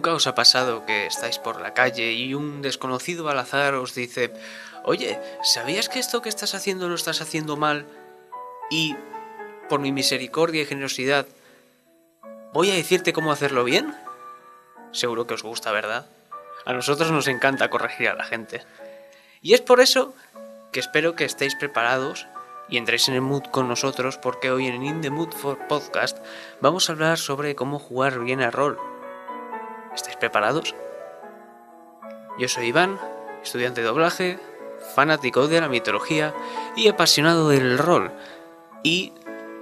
[0.00, 3.94] ¿Nunca os ha pasado que estáis por la calle y un desconocido al azar os
[3.94, 4.32] dice,
[4.82, 7.84] oye, ¿sabías que esto que estás haciendo lo estás haciendo mal?
[8.70, 8.96] Y,
[9.68, 11.26] por mi misericordia y generosidad,
[12.54, 13.94] voy a decirte cómo hacerlo bien?
[14.92, 16.06] Seguro que os gusta, ¿verdad?
[16.64, 18.64] A nosotros nos encanta corregir a la gente.
[19.42, 20.14] Y es por eso
[20.72, 22.26] que espero que estéis preparados
[22.70, 26.16] y entréis en el mood con nosotros porque hoy en In the Mood for Podcast
[26.62, 28.89] vamos a hablar sobre cómo jugar bien al rol.
[29.94, 30.74] ¿Estáis preparados?
[32.38, 32.98] Yo soy Iván,
[33.42, 34.38] estudiante de doblaje,
[34.94, 36.34] fanático de la mitología
[36.76, 38.12] y apasionado del rol.
[38.82, 39.12] Y,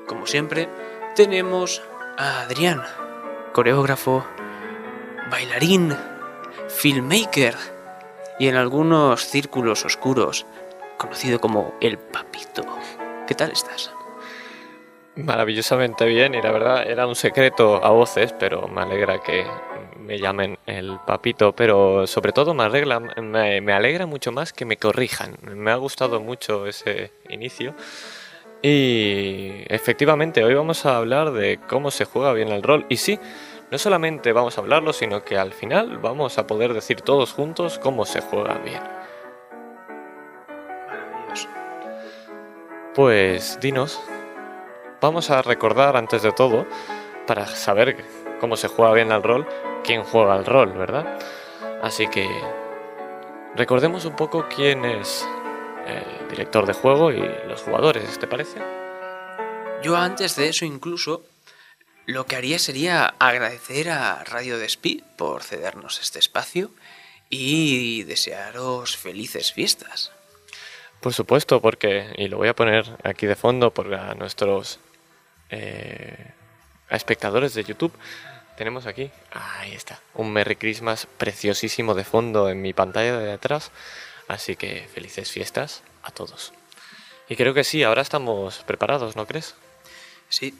[0.07, 0.69] como siempre,
[1.17, 1.83] tenemos
[2.17, 2.83] a Adrián,
[3.53, 4.25] coreógrafo,
[5.31, 5.97] bailarín,
[6.69, 7.57] filmmaker
[8.39, 10.47] y en algunos círculos oscuros
[10.99, 12.65] conocido como el papito.
[13.27, 13.93] ¿Qué tal estás?
[15.19, 19.45] Maravillosamente bien y la verdad era un secreto a voces, pero me alegra que
[19.99, 24.77] me llamen el papito, pero sobre todo me, alegra, me, alegra mucho más que me
[24.77, 25.37] corrijan.
[25.43, 27.75] Me ha gustado mucho ese inicio.
[28.63, 32.87] Y efectivamente, hoy vamos a hablar de cómo se juega bien el rol.
[32.89, 33.19] Y sí,
[33.73, 37.81] no solamente vamos a hablarlo, sino que al final vamos a poder decir todos juntos
[37.81, 38.83] cómo se juega bien.
[42.95, 44.01] Pues dinos,
[45.01, 46.67] vamos a recordar antes de todo,
[47.27, 48.05] para saber
[48.41, 49.47] cómo se juega bien al rol,
[49.85, 51.19] quién juega al rol, ¿verdad?
[51.83, 52.27] Así que
[53.55, 55.27] recordemos un poco quién es
[55.87, 58.61] el director de juego y los jugadores, ¿te parece?
[59.83, 61.23] Yo antes de eso incluso
[62.07, 66.71] lo que haría sería agradecer a Radio Despí por cedernos este espacio
[67.29, 70.11] y desearos felices fiestas.
[71.01, 74.81] Por supuesto, porque, y lo voy a poner aquí de fondo por a nuestros
[75.51, 76.33] eh,
[76.91, 77.93] espectadores de YouTube,
[78.57, 83.71] tenemos aquí, ahí está, un Merry Christmas preciosísimo de fondo en mi pantalla de atrás,
[84.27, 86.53] así que felices fiestas a todos.
[87.29, 89.55] Y creo que sí, ahora estamos preparados, ¿no crees?
[90.29, 90.59] Sí.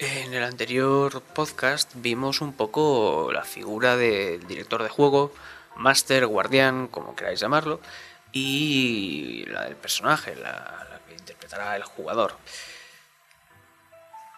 [0.00, 5.32] En el anterior podcast vimos un poco la figura del director de juego,
[5.76, 7.80] máster, guardián, como queráis llamarlo,
[8.32, 12.36] y la del personaje, la, que interpretará el jugador.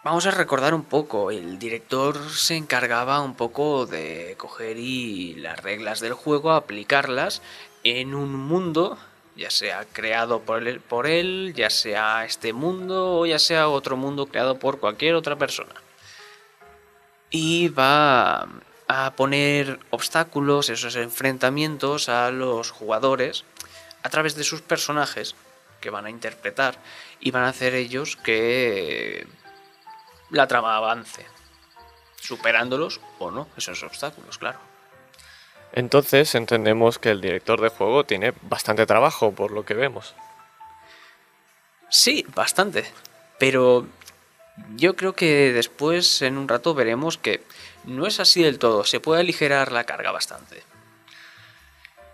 [0.03, 4.77] Vamos a recordar un poco, el director se encargaba un poco de coger
[5.37, 7.43] las reglas del juego, aplicarlas
[7.83, 8.97] en un mundo,
[9.35, 14.57] ya sea creado por él, ya sea este mundo o ya sea otro mundo creado
[14.57, 15.75] por cualquier otra persona.
[17.29, 18.47] Y va
[18.87, 23.45] a poner obstáculos, esos enfrentamientos a los jugadores
[24.01, 25.35] a través de sus personajes
[25.79, 26.79] que van a interpretar
[27.19, 29.27] y van a hacer ellos que
[30.31, 31.25] la trama avance,
[32.19, 34.59] superándolos o no, esos obstáculos, claro.
[35.73, 40.15] Entonces entendemos que el director de juego tiene bastante trabajo por lo que vemos.
[41.89, 42.85] Sí, bastante.
[43.39, 43.87] Pero
[44.75, 47.43] yo creo que después, en un rato, veremos que
[47.85, 48.83] no es así del todo.
[48.83, 50.63] Se puede aligerar la carga bastante.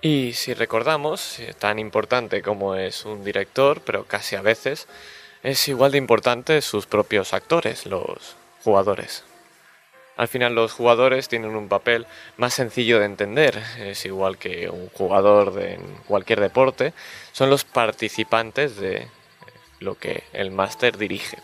[0.01, 4.87] Y si recordamos, tan importante como es un director, pero casi a veces,
[5.47, 8.35] es igual de importante sus propios actores, los
[8.65, 9.23] jugadores.
[10.17, 14.89] Al final los jugadores tienen un papel más sencillo de entender, es igual que un
[14.89, 16.93] jugador de cualquier deporte,
[17.31, 19.07] son los participantes de
[19.79, 21.37] lo que el máster dirige.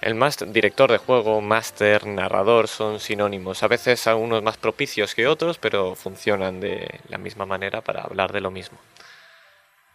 [0.00, 5.26] El master, director de juego, máster, narrador son sinónimos, a veces algunos más propicios que
[5.26, 8.78] otros, pero funcionan de la misma manera para hablar de lo mismo.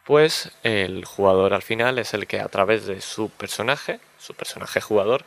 [0.04, 4.82] Pues el jugador al final es el que a través de su personaje, su personaje
[4.82, 5.24] jugador,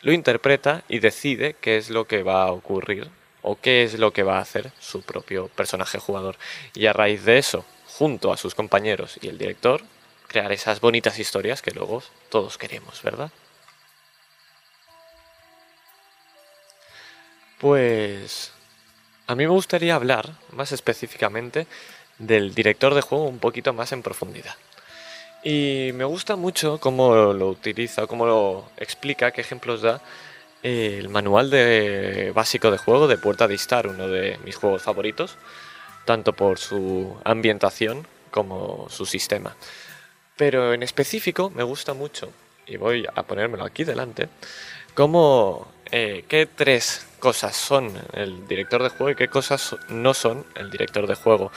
[0.00, 3.10] lo interpreta y decide qué es lo que va a ocurrir
[3.42, 6.36] o qué es lo que va a hacer su propio personaje jugador.
[6.74, 9.82] Y a raíz de eso, junto a sus compañeros y el director,
[10.28, 13.32] crear esas bonitas historias que luego todos queremos, ¿verdad?
[17.58, 18.52] Pues
[19.26, 21.66] a mí me gustaría hablar más específicamente
[22.18, 24.54] del director de juego un poquito más en profundidad.
[25.44, 30.00] Y me gusta mucho cómo lo utiliza, cómo lo explica, qué ejemplos da
[30.62, 35.36] el manual de, básico de juego de Puerta de Star, uno de mis juegos favoritos,
[36.04, 39.56] tanto por su ambientación como su sistema.
[40.36, 42.32] Pero en específico me gusta mucho,
[42.66, 44.28] y voy a ponérmelo aquí delante,
[44.94, 50.44] cómo, eh, qué tres cosas son el director de juego y qué cosas no son
[50.54, 51.52] el director de juego.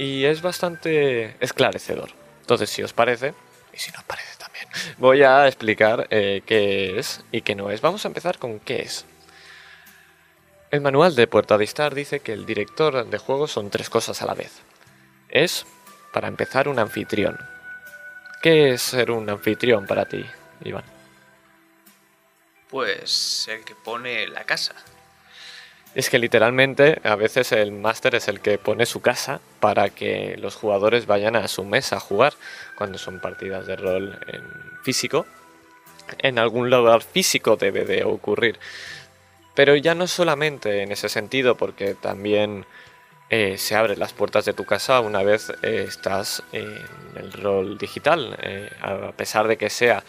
[0.00, 2.08] Y es bastante esclarecedor.
[2.40, 3.34] Entonces, si os parece,
[3.70, 4.66] y si no os parece también,
[4.96, 7.82] voy a explicar eh, qué es y qué no es.
[7.82, 9.04] Vamos a empezar con qué es.
[10.70, 14.22] El manual de Puerta de Star dice que el director de juego son tres cosas
[14.22, 14.62] a la vez.
[15.28, 15.66] Es,
[16.14, 17.38] para empezar, un anfitrión.
[18.40, 20.24] ¿Qué es ser un anfitrión para ti,
[20.64, 20.84] Iván?
[22.70, 24.74] Pues el que pone la casa.
[25.94, 30.36] Es que literalmente a veces el máster es el que pone su casa para que
[30.38, 32.34] los jugadores vayan a su mesa a jugar
[32.76, 34.42] cuando son partidas de rol en
[34.84, 35.26] físico.
[36.18, 38.58] En algún lugar físico debe de ocurrir.
[39.54, 42.66] Pero ya no solamente en ese sentido, porque también
[43.28, 46.78] eh, se abren las puertas de tu casa una vez eh, estás en
[47.16, 48.38] el rol digital.
[48.42, 50.04] Eh, a pesar de que sea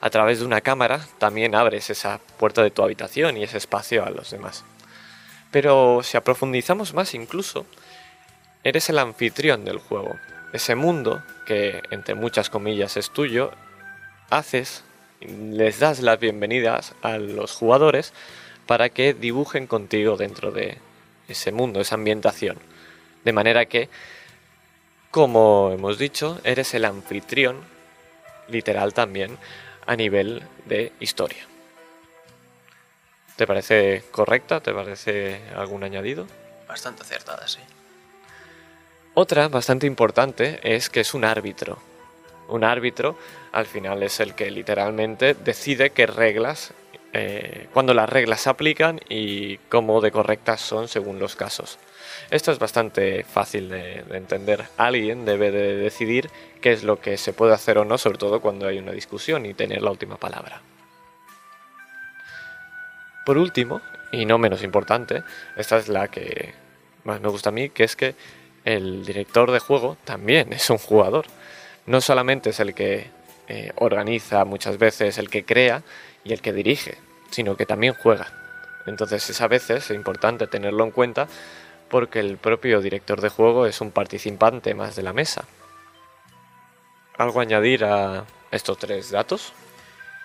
[0.00, 4.04] a través de una cámara, también abres esa puerta de tu habitación y ese espacio
[4.04, 4.64] a los demás.
[5.52, 7.66] Pero si aprofundizamos más incluso,
[8.64, 10.18] eres el anfitrión del juego.
[10.52, 13.52] Ese mundo, que entre muchas comillas es tuyo,
[14.30, 14.82] haces,
[15.20, 18.12] les das las bienvenidas a los jugadores
[18.66, 20.78] para que dibujen contigo dentro de
[21.28, 22.58] ese mundo, esa ambientación.
[23.24, 23.90] De manera que,
[25.10, 27.56] como hemos dicho, eres el anfitrión,
[28.48, 29.38] literal también,
[29.86, 31.51] a nivel de historia.
[33.36, 34.60] ¿Te parece correcta?
[34.60, 36.26] ¿Te parece algún añadido?
[36.68, 37.60] Bastante acertada, sí.
[39.14, 41.78] Otra bastante importante es que es un árbitro.
[42.48, 43.16] Un árbitro
[43.52, 46.72] al final es el que literalmente decide qué reglas,
[47.12, 51.78] eh, cuándo las reglas se aplican y cómo de correctas son según los casos.
[52.30, 54.64] Esto es bastante fácil de, de, entender.
[54.78, 56.30] Alguien debe de decidir
[56.62, 59.44] qué es lo que se puede hacer o no, sobre todo cuando hay una discusión
[59.44, 60.62] y tener la última palabra.
[63.24, 63.80] Por último,
[64.10, 65.22] y no menos importante,
[65.56, 66.54] esta es la que
[67.04, 68.14] más me gusta a mí, que es que
[68.64, 71.26] el director de juego también es un jugador.
[71.86, 73.10] No solamente es el que
[73.48, 75.82] eh, organiza muchas veces, el que crea
[76.24, 76.98] y el que dirige,
[77.30, 78.26] sino que también juega.
[78.86, 81.28] Entonces es a veces importante tenerlo en cuenta
[81.88, 85.44] porque el propio director de juego es un participante más de la mesa.
[87.18, 89.52] ¿Algo añadir a estos tres datos?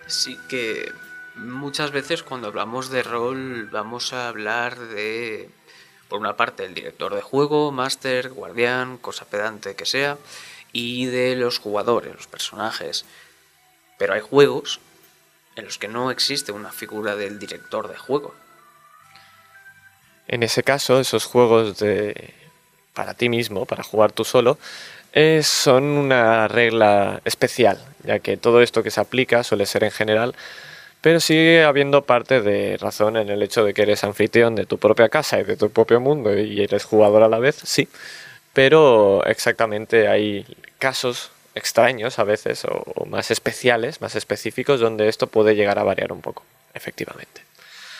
[0.07, 0.89] Sí que
[1.37, 5.49] muchas veces cuando hablamos de rol vamos a hablar de,
[6.09, 10.17] por una parte, el director de juego, máster, guardián, cosa pedante que sea,
[10.71, 13.05] y de los jugadores, los personajes.
[13.97, 14.79] Pero hay juegos
[15.55, 18.35] en los que no existe una figura del director de juego.
[20.27, 22.33] En ese caso, esos juegos de
[22.93, 24.57] para ti mismo, para jugar tú solo,
[25.13, 29.91] eh, son una regla especial, ya que todo esto que se aplica suele ser en
[29.91, 30.35] general
[31.01, 34.77] pero sigue habiendo parte de razón en el hecho de que eres anfitrión de tu
[34.77, 37.87] propia casa y de tu propio mundo y eres jugador a la vez, sí.
[38.53, 40.45] Pero exactamente hay
[40.79, 46.11] casos extraños a veces o, más especiales, más específicos, donde esto puede llegar a variar
[46.11, 47.41] un poco, efectivamente.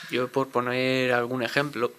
[0.10, 1.92] Yo por poner algún ejemplo,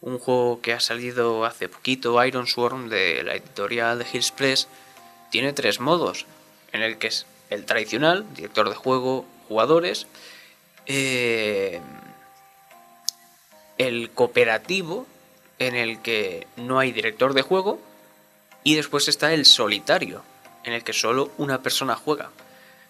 [0.00, 4.68] un juego que ha salido hace poquito, Iron Swarm, de la editorial de Hills Press,
[5.30, 6.26] tiene tres modos,
[6.72, 10.06] en el que es el tradicional, director de juego, jugadores,
[10.86, 11.80] eh,
[13.78, 15.06] el cooperativo
[15.58, 17.80] en el que no hay director de juego
[18.64, 20.22] y después está el solitario
[20.64, 22.30] en el que solo una persona juega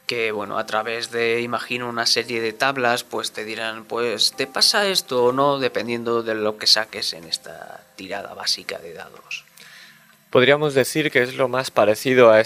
[0.06, 4.46] que bueno a través de imagino una serie de tablas pues te dirán pues te
[4.46, 9.44] pasa esto o no dependiendo de lo que saques en esta tirada básica de dados
[10.32, 12.42] podríamos decir que es lo más parecido eh,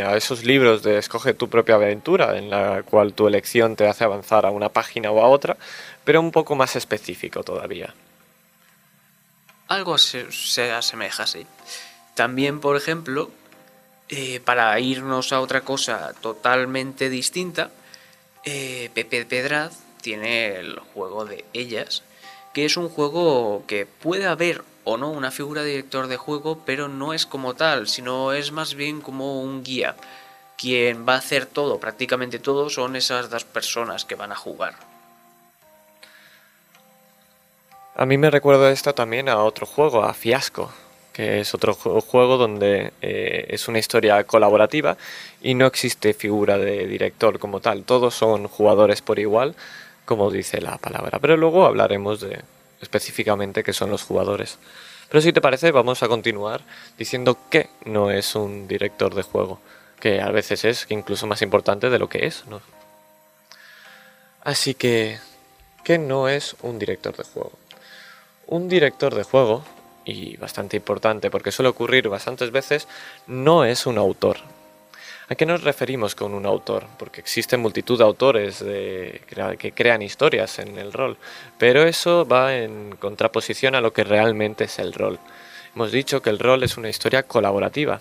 [0.00, 4.04] a esos libros de Escoge tu propia aventura, en la cual tu elección te hace
[4.04, 5.56] avanzar a una página o a otra,
[6.04, 7.92] pero un poco más específico todavía.
[9.66, 11.44] Algo se, asemeja, sí.
[12.14, 13.32] También, por ejemplo,
[14.08, 17.72] eh, para irnos a otra cosa totalmente distinta,
[18.44, 22.04] eh, Pepe Pedraz tiene el juego de Ellas,
[22.54, 26.60] que es un juego que puede haber o no una figura de director de juego,
[26.64, 29.96] pero no es como tal, sino es más bien como un guía.
[30.56, 34.74] Quien va a hacer todo, prácticamente todo, son esas dos personas que van a jugar.
[37.96, 40.70] A mí me recuerda esto también a otro juego, a Fiasco,
[41.12, 44.96] que es otro juego donde eh, es una historia colaborativa
[45.42, 47.82] y no existe figura de director como tal.
[47.82, 49.56] Todos son jugadores por igual,
[50.04, 51.18] como dice la palabra.
[51.18, 52.38] Pero luego hablaremos de,
[52.80, 54.58] específicamente qué son los jugadores.
[55.08, 56.62] Pero si te parece, vamos a continuar
[56.98, 59.60] diciendo que no es un director de juego,
[60.00, 62.44] que a veces es incluso más importante de lo que es.
[62.46, 62.60] ¿no?
[64.42, 65.18] Así que,
[65.84, 67.52] ¿qué no es un director de juego?
[68.46, 69.64] Un director de juego,
[70.06, 72.88] y bastante importante porque suele ocurrir bastantes veces,
[73.26, 74.38] no es un autor.
[75.28, 76.86] ¿A qué nos referimos con un autor?
[76.98, 81.16] Porque existen multitud de autores que crean historias en el rol,
[81.58, 85.18] pero eso va en contraposición a lo que realmente es el rol.
[85.74, 88.00] Hemos dicho que el rol es una historia colaborativa.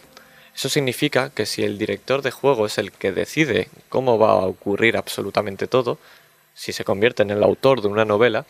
[0.56, 4.46] Eso significa que si el director de juego es el que decide cómo va a
[4.46, 5.98] ocurrir absolutamente todo,
[6.54, 8.46] si se convierte en el autor de una novela,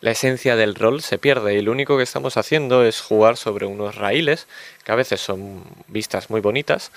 [0.00, 3.66] la esencia del rol se pierde y lo único que estamos haciendo es jugar sobre
[3.66, 4.46] unos raíles
[4.84, 6.92] que a veces son vistas muy bonitas,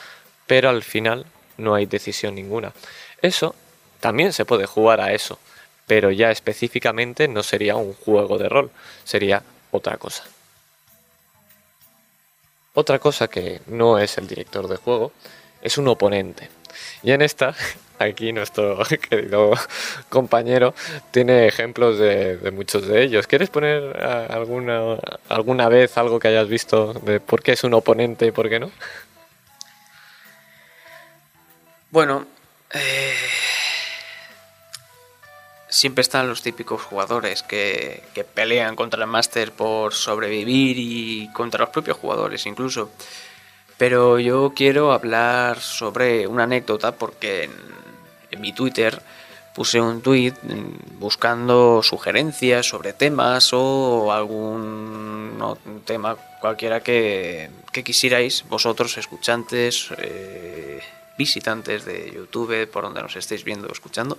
[0.52, 2.74] pero al final no hay decisión ninguna.
[3.22, 3.56] Eso
[4.02, 5.40] también se puede jugar a eso,
[5.88, 8.70] pero ya específicamente no sería un juego de rol,
[9.06, 10.26] sería otra cosa.
[12.74, 15.14] Otra cosa que no es el director de juego
[15.62, 16.50] es un oponente.
[17.02, 17.56] Y en esta
[18.00, 18.80] aquí nuestro
[19.10, 19.54] querido
[20.10, 20.74] compañero
[21.12, 23.26] tiene ejemplos de, muchos de ellos.
[23.26, 24.98] ¿Quieres poner alguna,
[25.30, 28.60] alguna vez algo que hayas visto de por qué es un oponente y por qué
[28.60, 28.70] no?
[31.92, 32.26] Bueno,
[32.74, 33.14] eh,
[35.68, 41.66] siempre están los típicos jugadores que, que pelean contra el máster por sobrevivir y contra
[41.66, 42.92] los propios jugadores incluso.
[43.78, 47.50] Pero yo quiero hablar sobre una anécdota porque
[48.32, 49.02] en mi Twitter
[49.54, 50.34] puse un tweet
[50.98, 55.38] buscando sugerencias sobre temas o algún
[55.86, 57.50] tema cualquiera que,
[57.84, 60.82] quisierais vosotros escuchantes, eh,
[61.26, 64.18] visitantes de YouTube, por donde nos estéis viendo o escuchando,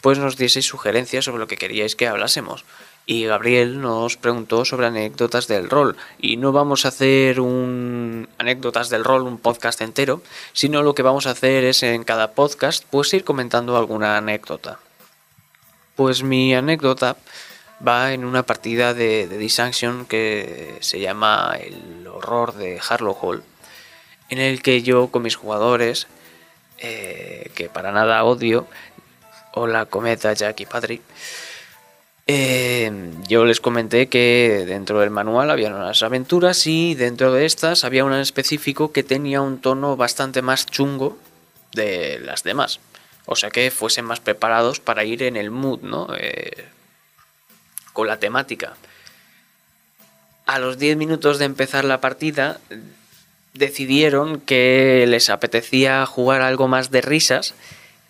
[0.00, 2.64] pues nos dieseis sugerencias sobre lo que queríais que hablásemos
[3.06, 5.96] y Gabriel nos preguntó sobre anécdotas del rol.
[6.18, 10.22] Y no vamos a hacer un anécdotas del rol, un podcast entero,
[10.52, 14.80] sino lo que vamos a hacer es en cada podcast pues ir comentando alguna anécdota.
[15.94, 17.16] Pues mi anécdota
[17.86, 23.44] va en una partida de, de Dissanction que se llama El horror de Harlow Hall,
[24.28, 26.06] en el que yo con mis jugadores,
[26.78, 28.66] eh, que para nada odio,
[29.52, 31.02] hola Cometa, Jack y Patrick,
[32.28, 32.90] eh,
[33.28, 38.04] yo les comenté que dentro del manual había unas aventuras y dentro de estas había
[38.04, 41.16] una en específico que tenía un tono bastante más chungo
[41.72, 42.80] de las demás.
[43.26, 46.08] O sea que fuesen más preparados para ir en el mood, ¿no?
[46.18, 46.66] Eh,
[47.92, 48.74] con la temática.
[50.46, 52.60] A los 10 minutos de empezar la partida
[53.56, 57.54] decidieron que les apetecía jugar algo más de risas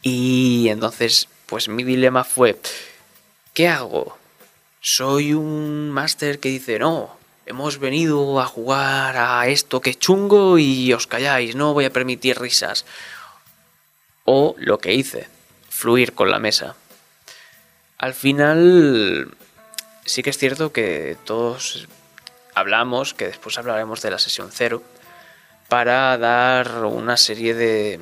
[0.02, 2.56] y entonces pues mi dilema fue
[3.56, 4.18] ¿Qué hago?
[4.82, 10.58] Soy un máster que dice, no, hemos venido a jugar a esto que es chungo
[10.58, 12.84] y os calláis, no voy a permitir risas.
[14.26, 15.26] O lo que hice,
[15.70, 16.76] fluir con la mesa.
[17.96, 19.34] Al final,
[20.04, 21.88] sí que es cierto que todos
[22.54, 24.82] hablamos, que después hablaremos de la sesión cero,
[25.68, 28.00] para dar una serie de...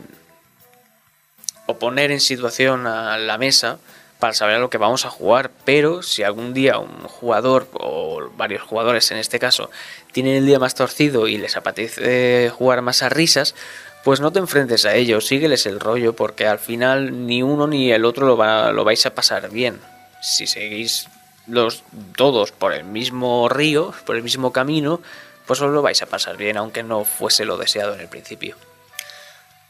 [1.67, 3.79] o poner en situación a la mesa
[4.19, 8.31] para saber a lo que vamos a jugar, pero si algún día un jugador o
[8.37, 9.71] varios jugadores en este caso
[10.13, 13.55] tienen el día más torcido y les apetece jugar más a risas,
[14.03, 17.91] pues no te enfrentes a ellos, sígueles el rollo porque al final ni uno ni
[17.91, 19.81] el otro lo, lo vais a pasar bien.
[20.23, 21.09] Si seguís
[21.47, 21.83] los
[22.17, 25.01] todos por el mismo río, por el mismo camino,
[25.47, 28.57] pues os lo vais a pasar bien, aunque no fuese lo deseado en el principio.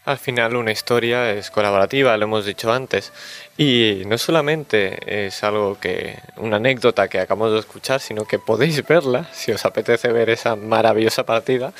[0.04, 3.10] Al final una historia es colaborativa, lo hemos dicho antes,
[3.56, 8.86] y no solamente es algo que una anécdota que acabamos de escuchar, sino que podéis
[8.86, 11.72] verla si os apetece ver esa maravillosa partida.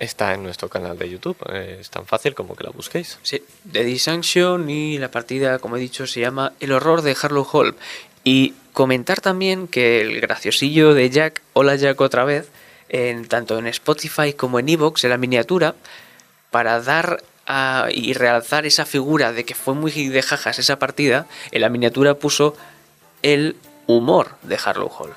[0.00, 3.18] Está en nuestro canal de YouTube, es tan fácil como que la busquéis.
[3.22, 7.46] Sí, The Dissanction y la partida, como he dicho, se llama El horror de Harlow
[7.52, 7.76] Hall.
[8.24, 12.48] Y comentar también que el graciosillo de Jack, hola Jack otra vez,
[12.88, 15.74] en, tanto en Spotify como en Evox, en la miniatura,
[16.50, 17.22] para dar
[17.90, 22.14] y realzar esa figura de que fue muy de jajas esa partida, en la miniatura
[22.14, 22.54] puso
[23.22, 25.14] el humor de Harlow Hall.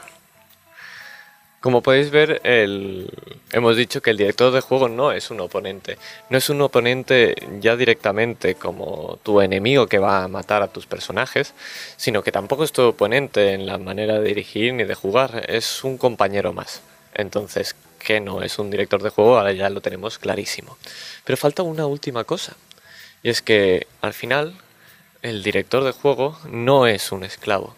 [1.59, 5.99] Como podéis ver, hemos dicho que el director de juego no es un oponente.
[6.31, 10.87] No es un oponente ya directamente como tu enemigo que va a matar a tus
[10.87, 11.53] personajes,
[11.97, 15.45] sino que tampoco es tu oponente en la manera de dirigir ni de jugar.
[15.49, 16.81] Es un compañero más.
[17.13, 20.77] Entonces, que no es un director de juego, ahora ya lo tenemos clarísimo.
[21.23, 22.55] Pero falta una última cosa.
[23.23, 24.55] Y es que al final
[25.21, 27.75] el director de juego no es un esclavo.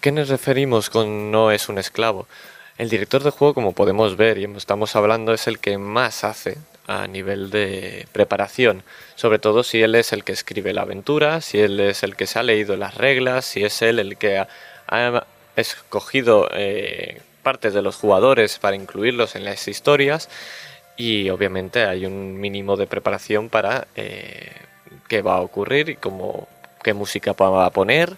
[0.00, 2.26] ¿Qué nos referimos con no es un esclavo?
[2.78, 6.56] El director de juego, como podemos ver y estamos hablando, es el que más hace
[6.86, 8.82] a nivel de preparación,
[9.14, 12.26] sobre todo si él es el que escribe la aventura, si él es el que
[12.26, 17.82] se ha leído las reglas, si es él el que ha, escogido eh, partes de
[17.82, 20.28] los jugadores para incluirlos en las historias
[20.96, 24.52] y obviamente hay un mínimo de preparación para eh,
[25.08, 26.46] qué va a ocurrir y cómo,
[26.82, 28.16] qué música va a poner.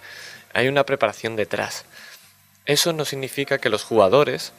[0.52, 1.84] Hay una preparación detrás.
[2.66, 4.52] Eso no significa que los jugadores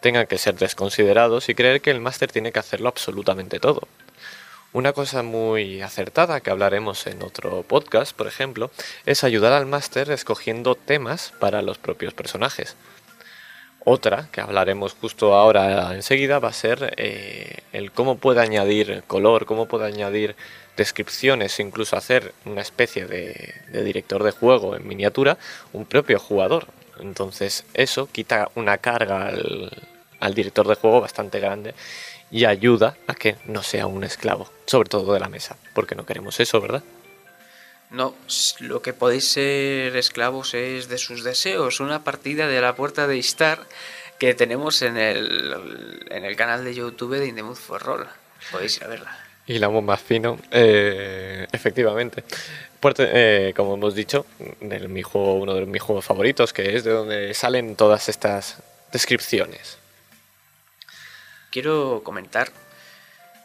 [0.00, 3.88] tengan que ser desconsiderados y creer que el máster tiene que hacerlo absolutamente todo.
[4.74, 8.70] Una cosa muy acertada que hablaremos en otro podcast, por ejemplo,
[9.04, 12.74] es ayudar al máster escogiendo temas para los propios personajes.
[13.84, 19.44] Otra, que hablaremos justo ahora enseguida, va a ser eh, el cómo puede añadir color,
[19.44, 20.36] cómo puede añadir
[20.76, 25.36] descripciones, incluso hacer una especie de, director de juego en miniatura,
[25.72, 26.66] un propio jugador.
[27.00, 29.70] Entonces eso quita una carga al,
[30.20, 31.74] al director de juego bastante grande
[32.30, 36.06] y ayuda a que no sea un esclavo, sobre todo de la mesa, porque no
[36.06, 36.84] queremos eso, ¿verdad?
[37.92, 38.14] No,
[38.60, 41.80] lo que podéis ser esclavos es de sus deseos.
[41.80, 43.66] Una partida de la puerta de Istar
[44.18, 48.06] que tenemos en el, en el canal de YouTube de In the Mood for Roll.
[48.50, 49.18] Podéis ir a verla.
[49.46, 52.24] Y la más fino, eh, efectivamente.
[52.98, 54.26] Eh, como hemos dicho,
[54.60, 58.58] de mi juego, uno de mis juegos favoritos, que es de donde salen todas estas
[58.90, 59.78] descripciones.
[61.50, 62.50] Quiero comentar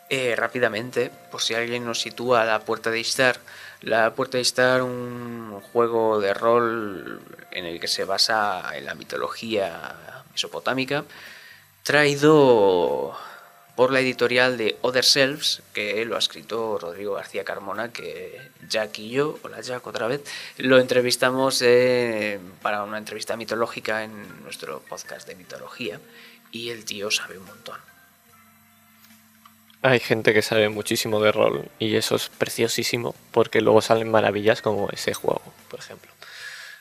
[0.10, 3.40] eh, rápidamente, por si alguien nos sitúa a la puerta de Istar,
[3.82, 8.96] la Puerta de Star, un juego de rol en el que se basa en la
[8.96, 11.06] mitología mesopotámica,
[11.84, 13.18] traído
[13.76, 18.98] por la editorial de Other Selves, que lo ha escrito Rodrigo García Carmona, que Jack
[19.00, 20.24] y yo, hola Jack otra vez,
[20.58, 26.00] lo entrevistamos eh, para una entrevista mitológica en nuestro podcast de mitología,
[26.52, 27.97] y el tío sabe un montón
[29.82, 34.62] hay gente que sabe muchísimo de rol y eso es preciosísimo porque luego salen maravillas
[34.62, 36.12] como ese juego, por ejemplo.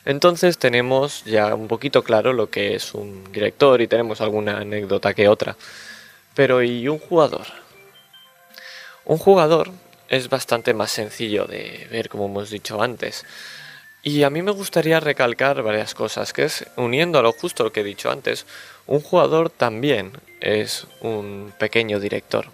[0.05, 5.13] Entonces tenemos ya un poquito claro lo que es un director y tenemos alguna anécdota
[5.13, 5.57] que otra.
[6.33, 7.47] Pero ¿y un jugador?
[9.05, 9.71] Un jugador
[10.09, 13.25] es bastante más sencillo de ver como hemos dicho antes.
[14.01, 17.81] Y a mí me gustaría recalcar varias cosas, que es uniendo a lo justo que
[17.81, 18.45] he dicho antes,
[18.85, 22.47] un jugador también es un pequeño director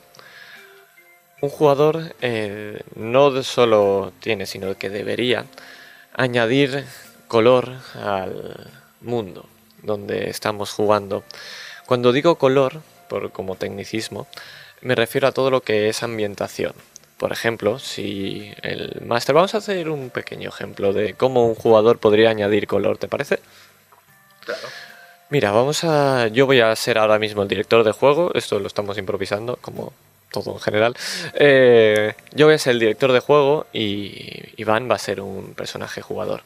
[1.44, 5.46] un jugador eh, no solo tiene, sino que debería
[6.14, 6.86] añadir
[7.28, 9.46] color al mundo
[9.82, 11.26] donde estamos jugando.
[11.86, 14.26] Cuando digo color, por como tecnicismo,
[14.80, 16.72] me refiero a todo lo que es ambientación.
[17.18, 22.00] Por ejemplo, si el máster, vamos a hacer un pequeño ejemplo de cómo un jugador
[22.00, 23.40] podría añadir color, ¿te parece?
[24.46, 24.70] Claro.
[25.30, 26.28] Mira, vamos a.
[26.28, 28.32] Yo voy a ser ahora mismo el director de juego.
[28.34, 29.92] Esto lo estamos improvisando, como
[30.34, 30.98] todo en general.
[31.36, 35.54] Eh, yo voy a ser el director de juego y Iván va a ser un
[35.54, 36.42] personaje jugador.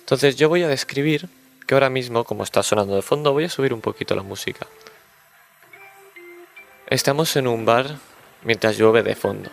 [0.00, 1.28] Entonces yo voy a describir
[1.66, 4.66] que ahora mismo, como está sonando de fondo, voy a subir un poquito la música.
[6.88, 7.96] Estamos en un bar
[8.42, 9.50] mientras llueve de fondo.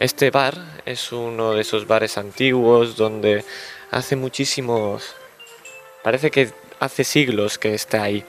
[0.00, 0.54] Este bar
[0.86, 3.44] es uno de esos bares antiguos donde
[3.90, 5.14] hace muchísimos...
[6.02, 8.24] Parece que hace siglos que está ahí.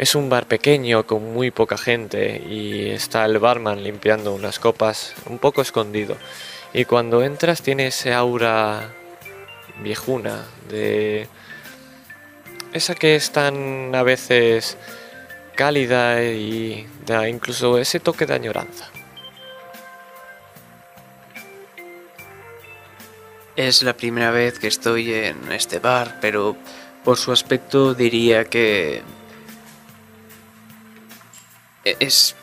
[0.00, 5.12] Es un bar pequeño con muy poca gente y está el barman limpiando unas copas
[5.26, 6.16] un poco escondido.
[6.72, 8.94] Y cuando entras tiene ese aura
[9.82, 11.28] viejuna de
[12.72, 14.78] esa que es tan a veces
[15.54, 18.88] cálida y da incluso ese toque de añoranza.
[23.54, 26.56] Es la primera vez que estoy en este bar, pero
[27.04, 29.02] por su aspecto diría que
[31.84, 32.34] es,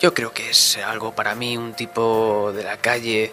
[0.00, 3.32] yo creo que es algo para mí, un tipo de la calle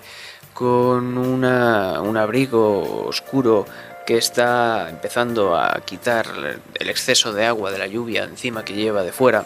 [0.53, 3.65] con una, un abrigo oscuro
[4.05, 6.27] que está empezando a quitar
[6.73, 9.45] el exceso de agua de la lluvia encima que lleva de fuera.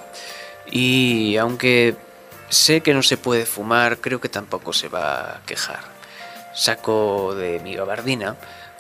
[0.70, 1.96] Y aunque
[2.50, 5.82] sé que no se puede fumar, creo que tampoco se va a quejar.
[6.54, 8.36] Saco de mi gabardina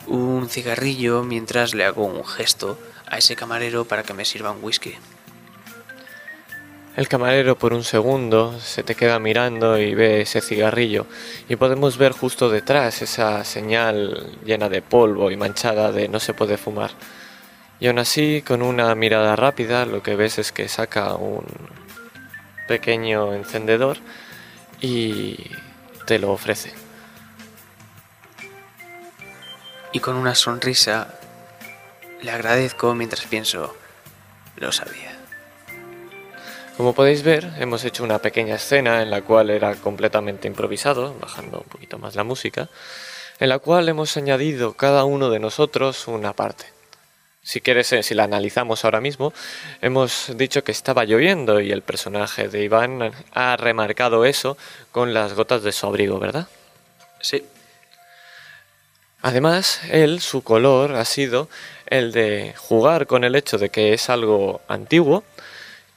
[0.08, 4.64] un cigarrillo mientras le hago un gesto a ese camarero para que me sirva un
[4.64, 4.96] whisky.
[6.98, 11.06] El camarero por un segundo se te queda mirando y ve ese cigarrillo
[11.48, 16.34] y podemos ver justo detrás esa señal llena de polvo y manchada de no se
[16.34, 16.90] puede fumar.
[17.80, 21.46] Y aún así, con una mirada rápida, lo que ves es que saca un
[22.68, 23.98] pequeño encendedor
[24.82, 25.52] y
[26.08, 26.74] te lo ofrece.
[29.94, 31.14] Y con una sonrisa
[32.24, 33.78] le agradezco mientras pienso,
[34.56, 35.17] lo sabía.
[36.78, 41.62] Como podéis ver, hemos hecho una pequeña escena en la cual era completamente improvisado, bajando
[41.62, 42.70] un poquito más la música,
[43.40, 46.66] en la cual hemos añadido cada uno de nosotros una parte.
[47.42, 49.34] si quieres, eh, si la analizamos ahora mismo,
[49.82, 54.56] hemos dicho que estaba lloviendo y el personaje de Iván ha remarcado eso
[54.92, 56.48] con las gotas de su abrigo, ¿verdad?
[57.22, 57.44] Sí.
[59.24, 61.50] Además, él, su color ha sido
[61.88, 65.24] el de jugar con el hecho de que es algo antiguo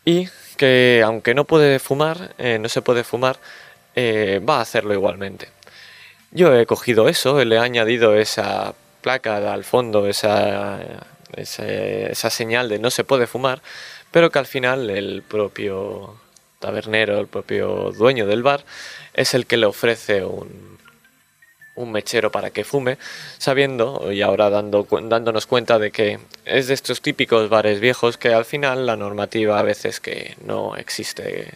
[0.05, 0.29] y
[0.61, 3.39] que aunque no puede fumar, eh, no se puede fumar,
[3.95, 5.49] eh, va a hacerlo igualmente.
[6.33, 10.79] Yo he cogido eso, le he añadido esa placa al fondo, esa
[11.35, 13.63] esa señal de no se puede fumar,
[14.11, 16.17] pero que al final el propio
[16.59, 18.63] tabernero, el propio dueño del bar,
[19.15, 20.70] es el que le ofrece un,
[21.75, 22.99] un mechero para que fume,
[23.39, 28.33] sabiendo y ahora dando, dándonos cuenta de que es de estos típicos bares viejos que
[28.33, 31.55] al final la normativa a veces que no existe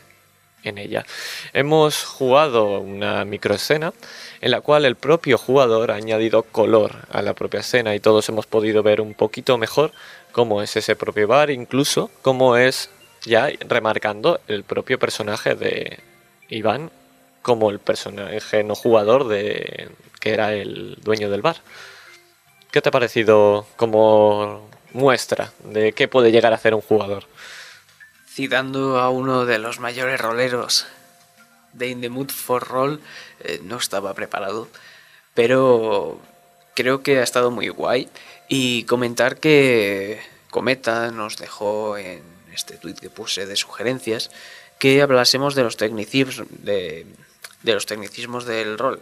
[0.62, 1.04] en ella.
[1.52, 3.92] Hemos jugado una microescena
[4.40, 8.28] en la cual el propio jugador ha añadido color a la propia escena y todos
[8.28, 9.92] hemos podido ver un poquito mejor
[10.32, 12.90] cómo es ese propio bar, incluso cómo es
[13.24, 16.00] ya remarcando el propio personaje de
[16.48, 16.90] Iván
[17.44, 21.58] como el personaje no jugador de que era el dueño del bar.
[22.72, 27.26] ¿Qué te ha parecido como muestra de qué puede llegar a hacer un jugador?
[28.34, 30.86] citando a uno de los mayores roleros
[31.72, 33.00] de In the Mood for Roll,
[33.40, 34.68] eh, no estaba preparado,
[35.34, 36.20] pero
[36.74, 38.08] creo que ha estado muy guay.
[38.48, 44.30] Y comentar que Cometa nos dejó en este tweet que puse de sugerencias
[44.78, 47.06] que hablásemos de los tecnicismos, de,
[47.64, 49.00] de los tecnicismos del rol.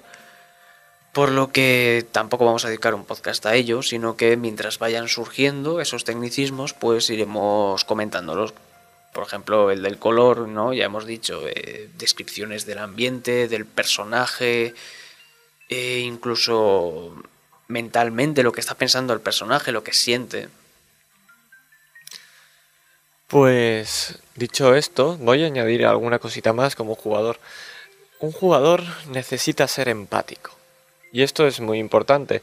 [1.12, 5.09] Por lo que tampoco vamos a dedicar un podcast a ello, sino que mientras vayan
[5.09, 8.55] surgiendo esos tecnicismos, pues iremos comentándolos
[9.12, 10.72] por ejemplo, el del color, ¿no?
[10.72, 14.75] Ya hemos dicho, eh, descripciones del ambiente, del personaje,
[15.68, 17.14] e incluso
[17.68, 20.48] mentalmente lo que está pensando el personaje, lo que siente.
[23.29, 27.38] Pues dicho esto, voy a añadir alguna cosita más como jugador.
[28.22, 30.52] Un jugador necesita ser empático.
[31.11, 32.40] Y esto es muy importante,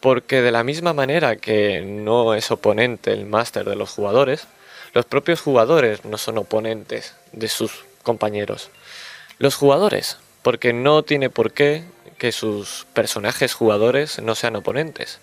[0.00, 4.48] porque de la misma manera que no es oponente el máster de los jugadores,
[4.92, 8.70] los propios jugadores no son oponentes de sus compañeros.
[9.38, 11.84] Los jugadores, porque no tiene por qué
[12.18, 15.20] que sus personajes jugadores no sean oponentes.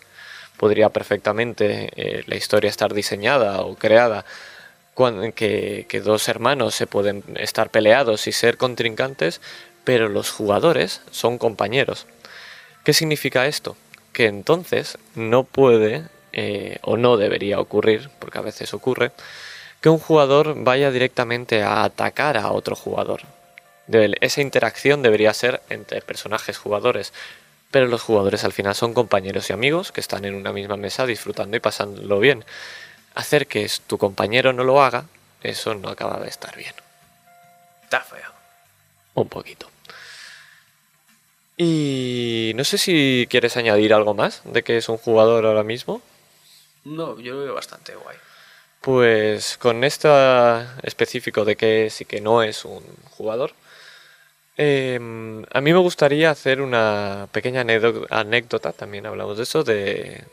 [0.55, 4.23] Podría perfectamente eh, la historia estar diseñada o creada
[4.93, 9.41] cuando, que, que dos hermanos se pueden estar peleados y ser contrincantes,
[9.83, 12.05] pero los jugadores son compañeros.
[12.83, 13.75] ¿Qué significa esto?
[14.13, 19.11] Que entonces no puede eh, o no debería ocurrir, porque a veces ocurre,
[19.81, 23.21] que un jugador vaya directamente a atacar a otro jugador.
[24.21, 27.13] Esa interacción debería ser entre personajes jugadores,
[27.71, 31.05] pero los jugadores al final son compañeros y amigos que están en una misma mesa
[31.05, 32.45] disfrutando y pasándolo bien.
[33.15, 35.05] Hacer que tu compañero no lo haga,
[35.41, 36.73] eso no acaba de estar bien.
[37.83, 38.31] Está feo.
[39.15, 39.70] Un poquito.
[41.63, 46.01] Y no sé si quieres añadir algo más de que es un jugador ahora mismo.
[46.85, 48.17] No, yo lo veo bastante guay.
[48.81, 50.09] Pues con esto
[50.81, 53.53] específico de que sí que no es un jugador,
[54.57, 57.61] em, a mí me gustaría hacer una pequeña
[58.09, 60.25] anécdota, también hablamos de eso, de,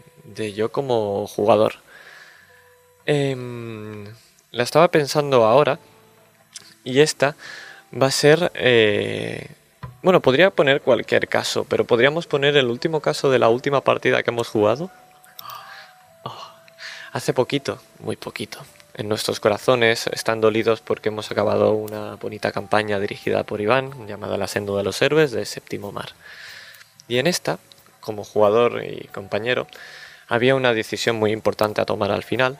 [0.57, 1.75] yo como jugador.
[3.05, 4.07] Em,
[4.51, 5.79] la estaba pensando ahora
[6.85, 7.37] y esta
[7.93, 8.51] va a ser...
[8.55, 9.58] Eh,
[10.03, 14.23] bueno, podría poner cualquier caso, pero podríamos poner el último caso de la última partida
[14.23, 14.91] que hemos jugado
[17.13, 18.61] hace poquito, muy poquito.
[18.95, 24.37] En nuestros corazones están dolidos porque hemos acabado una bonita campaña dirigida por Iván, llamada
[24.37, 26.11] La Senda de los Héroes de Séptimo Mar.
[27.07, 27.59] Y en esta,
[28.01, 29.67] como jugador y compañero,
[30.27, 32.59] había una decisión muy importante a tomar al final,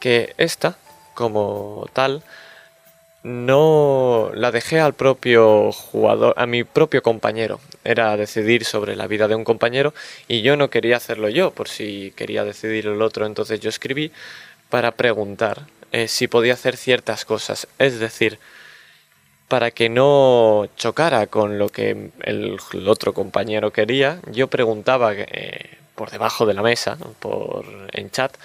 [0.00, 0.76] que esta,
[1.14, 2.22] como tal,
[3.22, 7.60] no la dejé al propio jugador, a mi propio compañero.
[7.84, 9.94] Era decidir sobre la vida de un compañero
[10.28, 13.26] y yo no quería hacerlo yo, por si quería decidir el otro.
[13.26, 14.12] Entonces yo escribí
[14.70, 17.68] para preguntar eh, si podía hacer ciertas cosas.
[17.78, 18.38] Es decir,
[19.48, 26.10] para que no chocara con lo que el, otro compañero quería, yo preguntaba eh, por
[26.10, 28.36] debajo de la mesa, por en chat,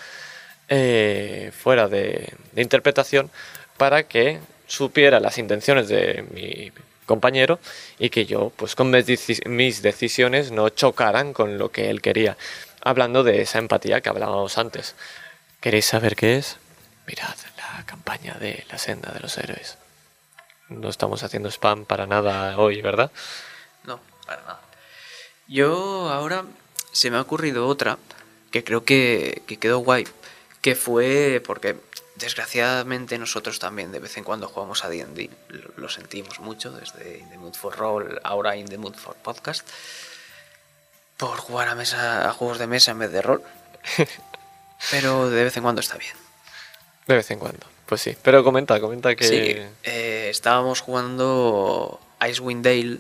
[0.70, 3.30] eh, fuera de interpretación,
[3.78, 4.40] para que
[4.74, 6.72] supiera las intenciones de mi
[7.06, 7.60] compañero
[8.00, 12.38] y que yo, pues con mis decisiones no chocaran con lo que él quería.
[12.82, 14.96] Hablando de esa empatía que hablábamos antes.
[15.62, 16.58] ¿Queréis saber qué es?
[17.06, 19.78] Mirad la campaña de la senda de los héroes.
[20.70, 23.12] No estamos haciendo spam para nada hoy, ¿verdad?
[23.84, 24.62] No, para nada.
[25.48, 26.46] Yo ahora
[26.92, 28.00] se me ha ocurrido otra
[28.50, 30.06] que creo que, que quedó guay
[30.64, 31.76] que fue porque
[32.16, 35.30] desgraciadamente nosotros también de vez en cuando jugamos a D&D,
[35.76, 39.68] lo, sentimos mucho desde In the Mood for Roll, ahora In the Mood for Podcast,
[41.18, 43.44] por jugar a, mesa, a juegos de mesa en vez de rol.
[44.92, 46.16] Pero de vez en cuando está bien.
[47.08, 48.18] De vez en cuando, pues sí.
[48.22, 49.28] Pero comenta, comenta que...
[49.28, 53.00] Sí, eh, estábamos jugando Icewind Dale,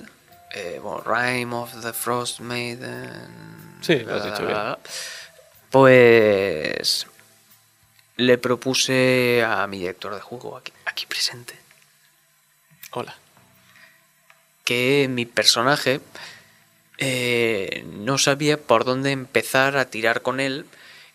[0.53, 3.79] eh, bueno, Rime of the Frost Maiden...
[3.81, 4.57] Sí, lo has dicho bien.
[5.73, 7.07] Pues
[8.15, 11.55] le propuse a mi director de juego, aquí, aquí presente,
[12.91, 13.15] Hola.
[14.63, 15.99] que mi personaje
[16.97, 20.65] eh, no sabía por dónde empezar a tirar con él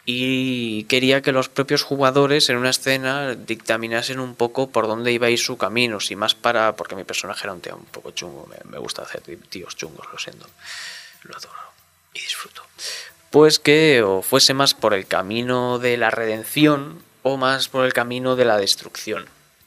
[0.04, 5.26] y quería que los propios jugadores en una escena dictaminasen un poco por dónde iba
[5.26, 8.10] a ir su camino, si más para, porque mi personaje era un tío un poco
[8.12, 10.48] chungo, me, me gusta hacer tíos chungos, lo siento,
[11.24, 11.60] lo adoro
[12.14, 12.62] y disfruto.
[13.30, 17.92] Pues que o fuese más por el camino de la redención o más por el
[17.92, 19.26] camino de la destrucción.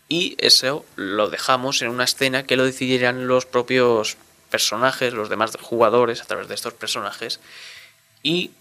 [0.09, 4.17] Y eso lo dejamos en una escena que lo decidieran los propios
[4.49, 7.39] personajes, los demás jugadores a través de estos personajes.
[8.23, 8.51] Y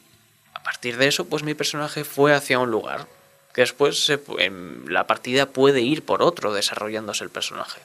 [0.54, 3.06] a partir de eso, pues mi personaje fue hacia un lugar.
[3.54, 7.80] Que después en la partida puede ir por otro desarrollándose el personaje.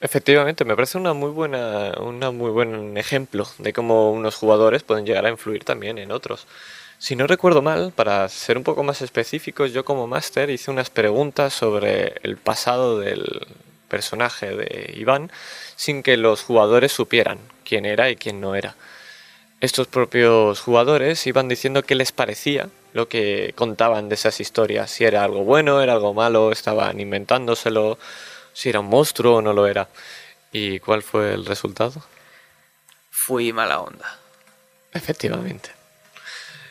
[0.00, 5.04] Efectivamente, me parece una muy buena, una muy buen ejemplo de cómo unos jugadores pueden
[5.04, 6.46] llegar a influir también en otros.
[6.98, 10.90] Si no recuerdo mal, para ser un poco más específicos, yo como máster hice unas
[10.90, 13.46] preguntas sobre el pasado del
[13.88, 15.32] personaje de Iván
[15.74, 18.76] sin que los jugadores supieran quién era y quién no era.
[19.60, 25.04] Estos propios jugadores iban diciendo qué les parecía lo que contaban de esas historias, si
[25.04, 27.98] era algo bueno, era algo malo, estaban inventándoselo,
[28.58, 29.86] si era un monstruo o no lo era.
[30.50, 32.02] ¿Y cuál fue el resultado?
[33.08, 34.18] Fui mala onda.
[34.92, 35.70] Efectivamente.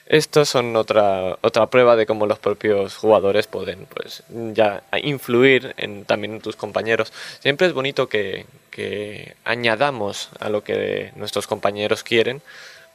[0.06, 6.04] Estos son otra, otra prueba de cómo los propios jugadores pueden pues ya influir en,
[6.04, 7.14] también en tus compañeros.
[7.40, 12.42] Siempre es bonito que, que añadamos a lo que nuestros compañeros quieren,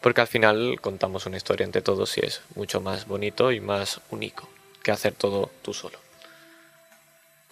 [0.02, 4.02] porque al final contamos una historia entre todos y es mucho más bonito y más
[4.10, 4.50] único
[4.82, 5.98] que hacer todo tú solo.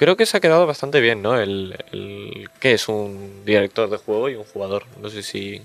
[0.01, 1.39] Creo que se ha quedado bastante bien, ¿no?
[1.39, 4.87] El, el qué es un director de juego y un jugador.
[4.97, 5.63] No sé si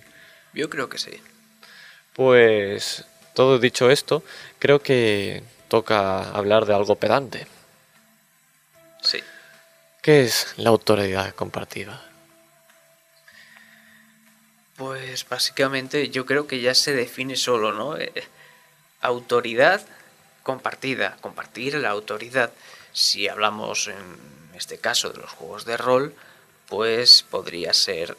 [0.54, 1.21] Yo creo que sí.
[2.12, 4.24] pues todo dicho esto,
[4.60, 7.48] creo que toca hablar de algo pedante.
[9.02, 9.24] Sí.
[10.02, 12.04] ¿Qué es la autoridad compartida?
[14.76, 17.98] Pues básicamente yo creo que ya se define solo, ¿no?
[17.98, 18.12] Eh,
[19.00, 19.82] autoridad
[20.43, 22.52] compartida, compartir la autoridad.
[22.95, 24.17] Si hablamos en
[24.55, 26.15] este caso de los juegos de rol,
[26.69, 28.15] pues podría ser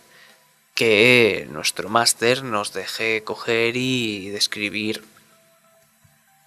[0.75, 5.03] que nuestro máster nos deje coger y describir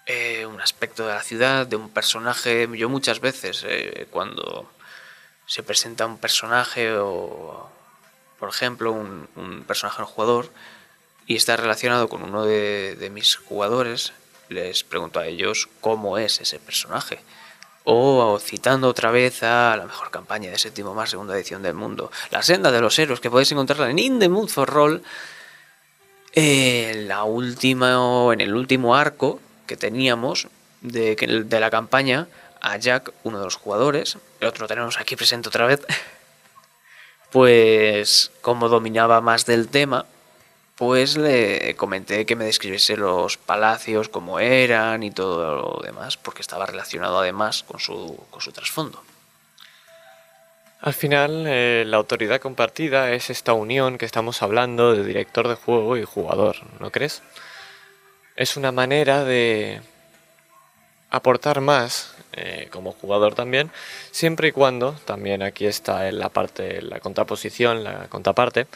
[0.06, 2.70] eh, un aspecto de la ciudad, de un personaje.
[2.76, 4.72] Yo muchas veces eh, cuando
[5.48, 7.68] se presenta un personaje o
[8.38, 10.52] por ejemplo, un, un personaje, un jugador,
[11.26, 14.14] y está relacionado con uno de, de, mis jugadores,
[14.50, 17.20] les pregunto a ellos cómo es ese personaje.
[17.84, 22.12] O citando otra vez a la mejor campaña de séptimo más segunda edición del mundo,
[22.30, 25.02] La senda de los héroes, que podéis encontrarla en In for Roll.
[26.36, 30.48] La última, en el último arco que teníamos
[30.82, 32.28] de, de la campaña,
[32.62, 35.82] a Jack, uno de los jugadores, el otro lo tenemos aquí presente otra vez,
[37.32, 40.06] pues como dominaba más del tema,
[40.80, 46.42] pues le comenté que me describiese los palacios como eran y todo lo demás, porque
[46.42, 49.04] estaba relacionado además con su, con su trasfondo.
[50.80, 55.56] Al final, eh, la autoridad compartida es esta unión que estamos hablando de director de
[55.56, 57.24] juego y jugador, ¿no crees?
[58.38, 59.82] Es una manera de
[61.10, 63.70] aportar más eh, como jugador también,
[64.12, 68.68] siempre y cuando, también aquí está en la parte, la contraposición, la contraparte,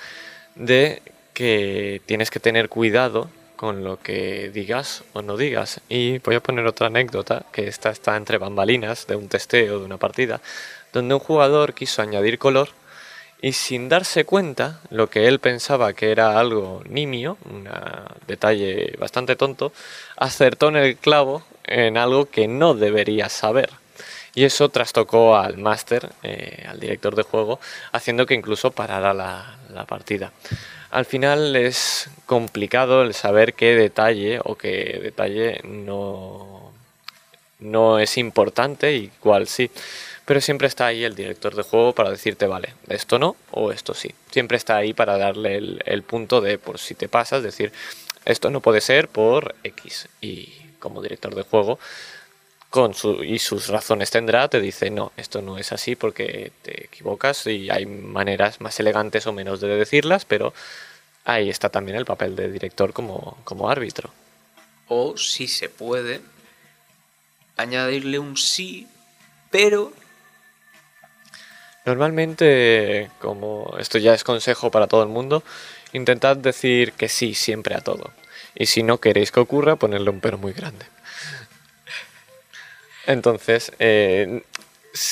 [0.55, 1.01] de
[1.33, 5.81] que tienes que tener cuidado con lo que digas o no digas.
[5.89, 9.85] Y voy a poner otra anécdota, que esta está entre bambalinas de un testeo de
[9.85, 10.41] una partida,
[10.91, 12.69] donde un jugador quiso añadir color
[13.43, 17.67] y sin darse cuenta, lo que él pensaba que era algo nimio, un
[18.25, 19.73] detalle bastante tonto,
[20.15, 23.69] acertó en el clavo en algo que no debería saber.
[24.33, 27.59] Y eso trastocó al máster, eh, al director de juego,
[27.91, 30.31] haciendo que incluso parara la, la, partida.
[30.93, 36.71] Al final es complicado el saber qué detalle o qué detalle no,
[37.57, 39.71] no es importante y cuál sí.
[40.25, 43.95] Pero siempre está ahí el director de juego para decirte, vale, esto no o esto
[43.95, 44.13] sí.
[44.29, 47.71] Siempre está ahí para darle el, el punto de, por si te pasas, decir,
[48.25, 50.07] esto no puede ser por X.
[50.21, 51.79] Y como director de juego,
[52.73, 56.85] con su, y sus razones tendrá, te dice, no, esto no es así porque te
[56.85, 60.55] equivocas y hay maneras más elegantes o menos de decirlas, pero
[61.23, 64.09] ahí está también el papel de director como, como árbitro.
[64.87, 66.21] O si se puede,
[67.57, 68.87] añadirle un sí,
[69.51, 69.93] pero...
[71.85, 75.43] Normalmente, como esto ya es consejo para todo el mundo,
[75.91, 78.09] intentad decir que sí siempre a todo.
[78.55, 80.87] Y si no queréis que ocurra, ponerle un pero muy grande.
[83.05, 84.43] Entonces, eh,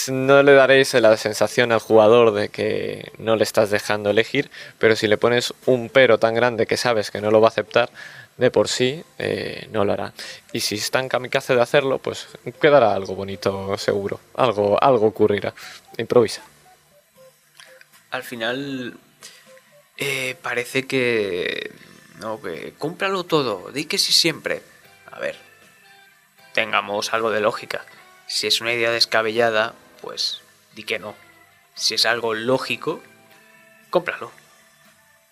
[0.10, 4.96] no le daréis la sensación al jugador de que no le estás dejando elegir, pero
[4.96, 7.90] si le pones un pero tan grande que sabes que no lo va a aceptar,
[8.38, 10.14] de por sí eh, no lo hará.
[10.52, 12.28] Y si está en kamikaze de hacerlo, pues
[12.62, 15.54] quedará algo bonito seguro, algo, algo ocurrirá.
[15.98, 16.44] Improvisa.
[18.12, 18.94] Al final
[19.98, 21.72] eh, parece que...
[22.20, 24.62] No, que cómpralo todo, di que sí siempre.
[25.12, 25.38] A ver,
[26.54, 27.86] tengamos algo de lógica.
[28.28, 30.42] Si es una idea descabellada, pues
[30.76, 31.16] di que no.
[31.76, 33.02] Si es algo lógico,
[33.90, 34.32] cómpralo.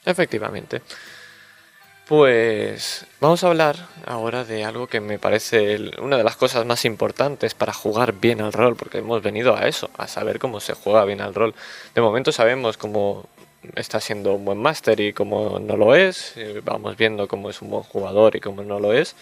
[0.05, 0.81] Efectivamente.
[2.07, 3.75] Pues vamos a hablar
[4.07, 8.41] ahora de algo que me parece una de las cosas más importantes para jugar bien
[8.41, 11.53] al rol, porque hemos venido a eso, a saber cómo se juega bien al rol.
[11.93, 13.29] De momento sabemos cómo
[13.75, 17.69] está siendo un buen máster y cómo no lo es, vamos viendo cómo es un
[17.69, 19.15] buen jugador y cómo no lo es,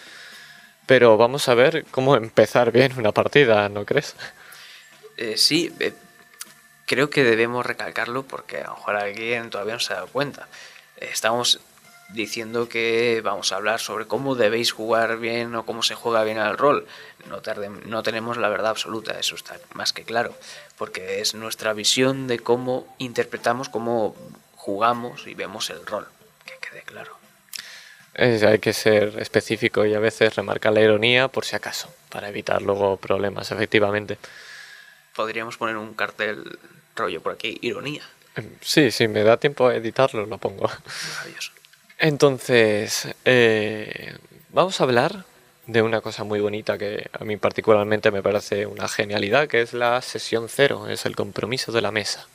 [0.88, 4.16] pero vamos a ver cómo empezar bien una partida, ¿no crees?
[5.18, 5.92] Eh, sí, eh,
[6.86, 10.48] creo que debemos recalcarlo porque a lo mejor alguien todavía no se ha dado cuenta.
[10.96, 11.60] estamos
[12.08, 16.38] diciendo que vamos a hablar sobre cómo debéis jugar bien o cómo se juega bien
[16.38, 16.86] al rol.
[17.26, 17.42] No,
[17.84, 20.34] no tenemos la verdad absoluta, eso está más que claro,
[20.78, 24.16] porque es nuestra visión de cómo interpretamos, cómo
[24.56, 26.08] jugamos y vemos el rol,
[26.46, 27.18] que quede claro.
[28.14, 32.62] Hay que ser específico y a veces remarcar la ironía por si acaso, para evitar
[32.62, 34.18] luego problemas, efectivamente.
[35.14, 36.58] Podríamos poner un cartel
[36.96, 38.02] rollo por aquí, ironía.
[38.60, 40.70] Sí, si me da tiempo a editarlo, lo pongo.
[41.14, 41.52] Maravilloso.
[41.98, 44.16] Entonces, eh,
[44.50, 45.24] vamos a hablar
[45.66, 49.74] de una cosa muy bonita que a mí particularmente me parece una genialidad, que es
[49.74, 52.26] la sesión cero, es el compromiso de la mesa.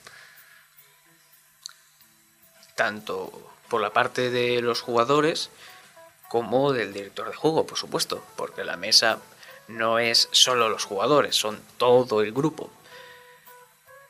[2.76, 5.50] Tanto por la parte de los jugadores
[6.30, 9.18] como del director de juego, por supuesto, porque la mesa
[9.68, 12.70] no es solo los jugadores, son todo el grupo.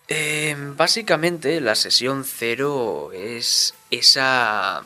[0.09, 4.83] Eh, básicamente la sesión cero es esa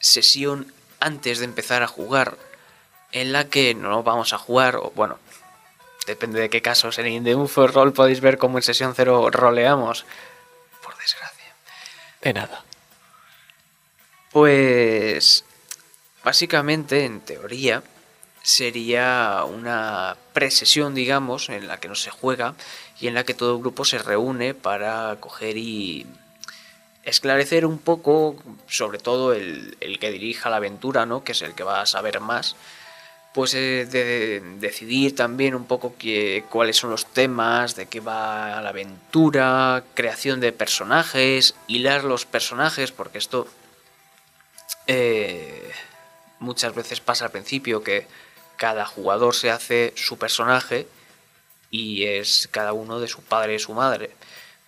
[0.00, 2.36] sesión antes de empezar a jugar
[3.12, 5.20] en la que no vamos a jugar, o bueno,
[6.08, 6.98] depende de qué casos.
[6.98, 7.34] En In The
[7.68, 10.06] Roll podéis ver cómo en sesión 0 roleamos.
[10.82, 11.54] Por desgracia.
[12.20, 12.64] De nada.
[14.34, 15.44] Pues
[16.24, 17.84] básicamente, en teoría,
[18.42, 22.56] sería una presesión, digamos, en la que no se juega
[22.98, 26.04] y en la que todo el grupo se reúne para coger y
[27.04, 28.34] esclarecer un poco,
[28.66, 31.22] sobre todo el, que dirija la aventura, ¿no?
[31.22, 32.56] que es el que va a saber más,
[33.34, 35.94] pues eh, de, decidir también un poco
[36.50, 42.90] cuáles son los temas, de qué va la aventura, creación de personajes, hilar los personajes,
[42.90, 43.46] porque esto
[44.86, 45.70] eh,
[46.38, 48.06] muchas veces pasa al principio que
[48.56, 50.86] cada jugador se hace su personaje
[51.70, 54.10] y es cada uno de su padre y su madre.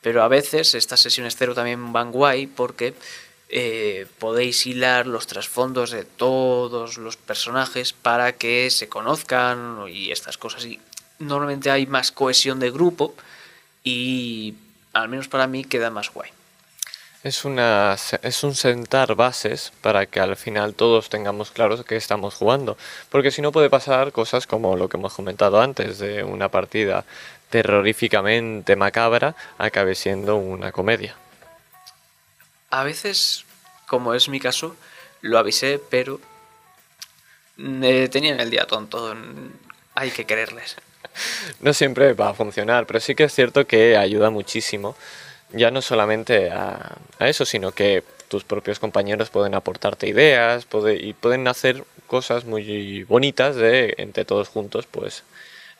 [0.00, 2.94] Pero a veces estas sesiones cero también van guay porque
[3.48, 10.36] eh, podéis hilar los trasfondos de todos los personajes para que se conozcan y estas
[10.38, 10.64] cosas.
[10.64, 10.80] Y
[11.18, 13.14] normalmente hay más cohesión de grupo
[13.84, 14.54] y
[14.92, 16.30] al menos para mí queda más guay.
[17.26, 22.34] Es, una, es un sentar bases para que al final todos tengamos claros que estamos
[22.34, 22.78] jugando.
[23.10, 27.04] Porque si no puede pasar cosas como lo que hemos comentado antes de una partida
[27.50, 31.16] terroríficamente macabra acabe siendo una comedia.
[32.70, 33.44] A veces,
[33.88, 34.76] como es mi caso,
[35.20, 36.20] lo avisé, pero
[37.58, 39.12] eh, tenían el día tonto.
[39.96, 40.76] Hay que quererles.
[41.60, 44.94] No siempre va a funcionar, pero sí que es cierto que ayuda muchísimo.
[45.52, 50.66] Ya no solamente a, eso, sino que tus propios compañeros pueden aportarte ideas
[50.98, 55.22] y pueden hacer cosas muy bonitas de entre todos juntos, pues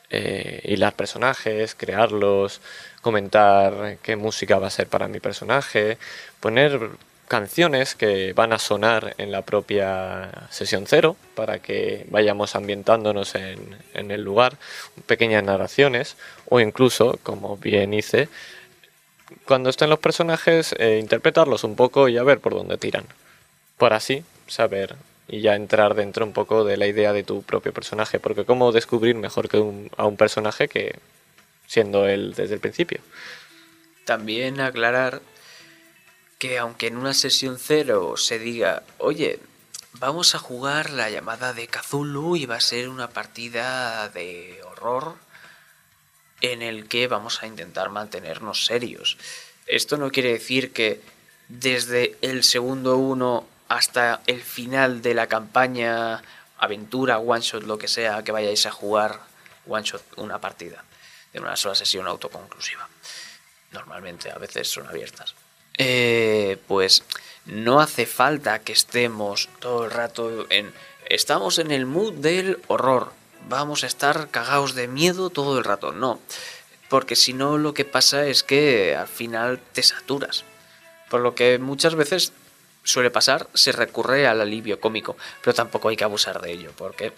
[0.09, 2.61] eh, hilar personajes, crearlos,
[3.01, 5.97] comentar qué música va a ser para mi personaje,
[6.39, 6.91] poner
[7.27, 13.75] canciones que van a sonar en la propia sesión cero para que vayamos ambientándonos en,
[13.93, 14.57] el lugar,
[15.05, 16.15] pequeñas narraciones
[16.49, 18.29] o incluso, como bien hice,
[19.45, 23.05] cuando estén los personajes, eh, interpretarlos un poco y a ver por dónde tiran.
[23.77, 24.95] Por así saber
[25.27, 28.71] y ya entrar dentro un poco de la idea de tu propio personaje, porque cómo
[28.71, 29.57] descubrir mejor que
[29.97, 30.99] a un personaje que
[31.67, 33.01] siendo él desde el principio.
[34.05, 35.21] También aclarar
[36.39, 39.39] que aunque en una sesión cero se diga, oye,
[39.93, 45.15] vamos a jugar la llamada de Kazulu y va a ser una partida de horror
[46.41, 49.17] en el que vamos a intentar mantenernos serios.
[49.65, 51.01] Esto no quiere decir que
[51.47, 56.21] desde el segundo uno hasta el final de la campaña,
[56.57, 59.19] aventura, one shot, lo que sea, que vayáis a jugar
[59.67, 60.83] one shot una partida
[61.33, 62.87] de una sola sesión autoconclusiva.
[63.71, 65.35] Normalmente, a veces son abiertas.
[65.77, 67.03] Eh, pues
[67.45, 70.73] no hace falta que estemos todo el rato en...
[71.09, 73.11] Estamos en el mood del horror.
[73.49, 75.91] Vamos a estar cagados de miedo todo el rato.
[75.91, 76.19] No.
[76.89, 80.43] Porque si no lo que pasa es que al final te saturas.
[81.09, 82.33] Por lo que muchas veces
[82.83, 85.17] suele pasar, se recurre al alivio cómico.
[85.41, 86.71] Pero tampoco hay que abusar de ello.
[86.77, 87.13] Porque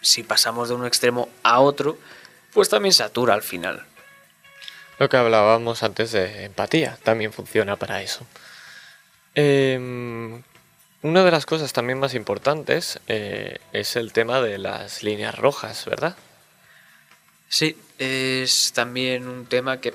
[0.00, 1.96] si pasamos de un extremo a otro,
[2.52, 3.84] pues también satura al final.
[4.98, 8.26] Lo que hablábamos antes de empatía también funciona para eso.
[9.34, 10.42] Em,
[11.04, 15.84] una de las cosas también más importantes eh, es el tema de las líneas rojas,
[15.84, 16.16] ¿verdad?
[17.46, 19.92] Sí, es también un tema que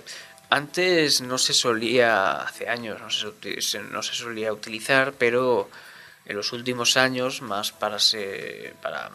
[0.52, 5.68] antes no se solía, hace años no se, no se solía utilizar, pero
[6.26, 9.10] en los últimos años, más para, se, para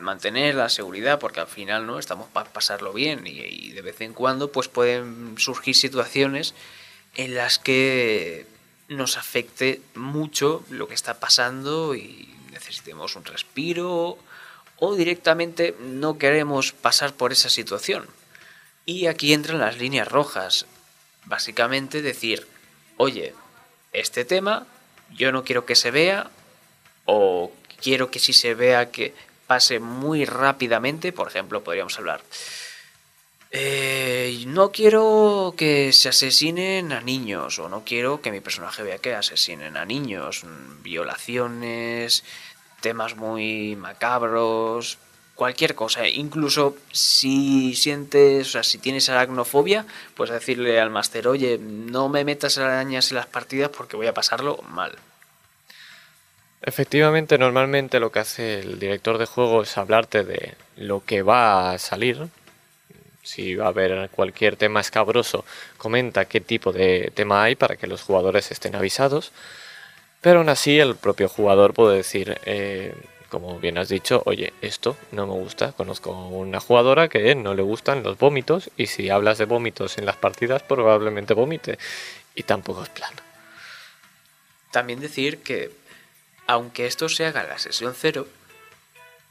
[0.00, 4.12] mantener la seguridad, porque al final no estamos para pasarlo bien y, de vez en
[4.12, 6.54] cuando pues pueden surgir situaciones
[7.14, 8.57] en las que
[8.88, 14.18] nos afecte mucho lo que está pasando y necesitemos un respiro
[14.78, 18.06] o directamente no queremos pasar por esa situación.
[18.86, 20.66] Y aquí entran las líneas rojas.
[21.24, 22.46] Básicamente decir,
[22.96, 23.34] oye,
[23.92, 24.66] este tema
[25.10, 26.30] yo no quiero que se vea
[27.04, 29.14] o quiero que si se vea que
[29.46, 32.22] pase muy rápidamente, por ejemplo, podríamos hablar.
[33.50, 38.98] Eh, no quiero que se asesinen a niños, o no quiero que mi personaje vea
[38.98, 40.44] que asesinen a niños,
[40.82, 42.24] violaciones,
[42.80, 44.98] temas muy macabros,
[45.34, 46.06] cualquier cosa.
[46.08, 52.24] Incluso si sientes, o sea, si tienes aracnofobia, pues decirle al máster, oye, no me
[52.24, 54.92] metas arañas en las partidas porque voy a pasarlo mal.
[56.60, 61.70] Efectivamente, normalmente lo que hace el director de juego es hablarte de lo que va
[61.70, 62.28] a salir.
[63.28, 65.44] Si va a haber cualquier tema escabroso,
[65.76, 69.32] comenta qué tipo de tema hay para que los jugadores estén avisados.
[70.22, 72.94] Pero aún así el propio jugador puede decir, eh,
[73.28, 75.72] como bien has dicho, oye, esto no me gusta.
[75.72, 80.06] Conozco una jugadora que no le gustan los vómitos y si hablas de vómitos en
[80.06, 81.78] las partidas probablemente vomite.
[82.34, 83.12] Y tampoco es plan.
[84.70, 85.70] También decir que
[86.46, 88.26] aunque esto se haga en la sesión cero,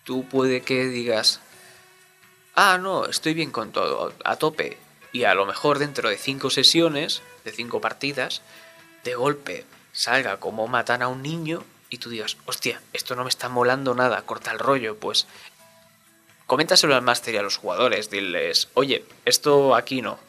[0.03, 1.41] tú puede que digas,
[2.57, 4.77] ah, no, estoy bien con todo, a tope.
[5.13, 8.41] Y a lo mejor dentro de cinco sesiones, de cinco partidas,
[9.03, 13.29] de golpe salga como matan a un niño y tú digas, hostia, esto no me
[13.29, 15.27] está molando nada, corta el rollo, pues
[16.45, 20.19] coméntaselo al máster y a los jugadores, diles, oye, esto aquí no.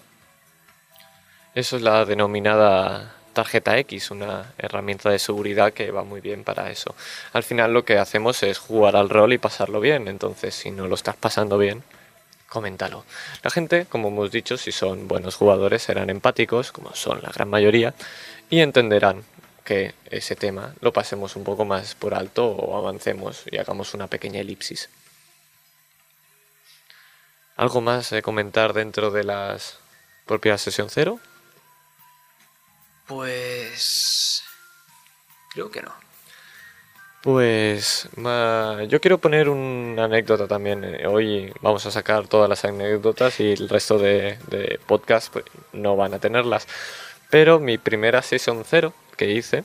[1.55, 6.71] Eso es la denominada tarjeta X, una herramienta de seguridad que va muy bien para
[6.71, 6.95] eso.
[7.33, 10.87] Al final lo que hacemos es jugar al rol y pasarlo bien, entonces si no
[10.89, 11.83] lo estás pasando bien,
[12.49, 13.05] coméntalo.
[13.43, 17.49] La gente, como hemos dicho, si son buenos jugadores, serán empáticos, como son la gran
[17.49, 17.95] mayoría,
[18.51, 19.25] y entenderán
[19.65, 24.07] que ese tema lo pasemos un poco más por alto o avancemos y hagamos una
[24.07, 24.89] pequeña elipsis.
[27.57, 29.79] ¿Algo más comentar dentro de las
[30.25, 31.21] propias sesión cero?
[33.07, 34.43] Pues...
[35.51, 36.08] Creo que no.
[37.23, 38.09] Pues
[38.89, 40.85] yo quiero poner una anécdota también.
[40.85, 45.45] Eh, hoy vamos a sacar todas las anécdotas y el resto de, de podcast pues,
[45.73, 46.67] no van a tenerlas.
[47.31, 49.65] Pero mi primera sesión cero que hice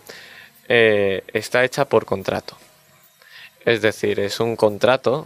[0.67, 2.57] eh, está hecha por contrato.
[3.65, 5.25] Es decir, es un contrato,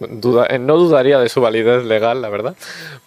[0.00, 2.56] duda, eh, no dudaría de su validez legal, la verdad,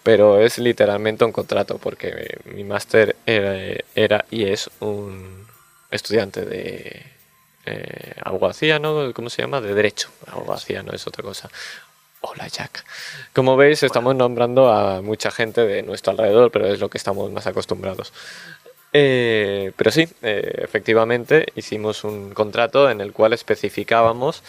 [0.01, 5.45] pero es literalmente un contrato porque mi máster era, y es un
[5.91, 7.14] estudiante de
[7.65, 9.13] eh, abogacía, ¿no?
[9.13, 9.61] ¿Cómo se llama?
[9.61, 10.09] De derecho.
[10.27, 11.49] Abogacía no es otra cosa.
[12.21, 12.83] Hola Jack.
[13.33, 17.31] Como veis, estamos nombrando a mucha gente de nuestro alrededor, pero es lo que estamos
[17.31, 18.11] más acostumbrados.
[18.93, 24.41] Eh, pero sí, eh, efectivamente hicimos un contrato en el cual especificábamos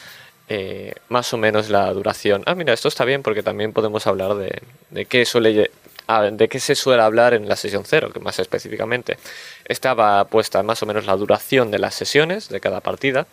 [0.48, 2.44] eh, más o menos la duración.
[2.46, 5.70] Ah, mira, esto está bien porque también podemos hablar de, de qué suele
[6.06, 9.18] de qué se suele hablar en la sesión cero, que más específicamente
[9.64, 13.26] estaba puesta más o menos la duración de las sesiones de cada partida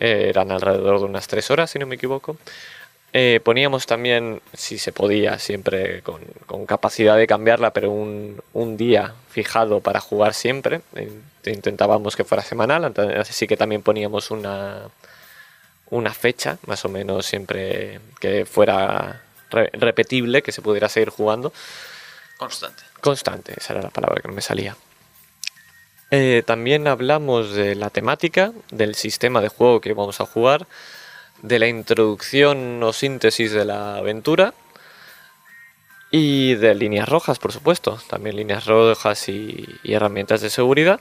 [0.00, 2.36] Eh, eran alrededor de unas tres horas, si no me equivoco.
[3.12, 9.14] Eh, poníamos también, si se podía, siempre con, capacidad de cambiarla, pero un, un, día
[9.30, 10.80] fijado para jugar siempre.
[11.46, 14.88] Intentábamos que fuera semanal, así que también poníamos una,
[15.90, 21.52] una fecha, más o menos siempre que fuera repetible, que se pudiera seguir jugando.
[22.44, 22.82] Constante.
[23.00, 24.76] Constante, esa era la palabra que me salía.
[26.10, 30.66] Eh, también hablamos de la temática, del sistema de juego que vamos a jugar,
[31.40, 34.52] de la introducción o síntesis de la aventura
[36.10, 41.00] y de líneas rojas, por supuesto, también líneas rojas y, herramientas de seguridad.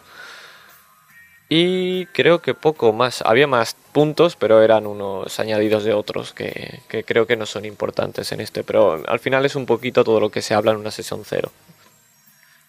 [1.56, 3.22] Y creo que poco más.
[3.22, 8.32] Había más puntos, pero eran unos añadidos de otros que, creo que no son importantes
[8.32, 8.64] en este.
[8.64, 11.51] Pero al final es un poquito todo lo que se habla en una sesión cero.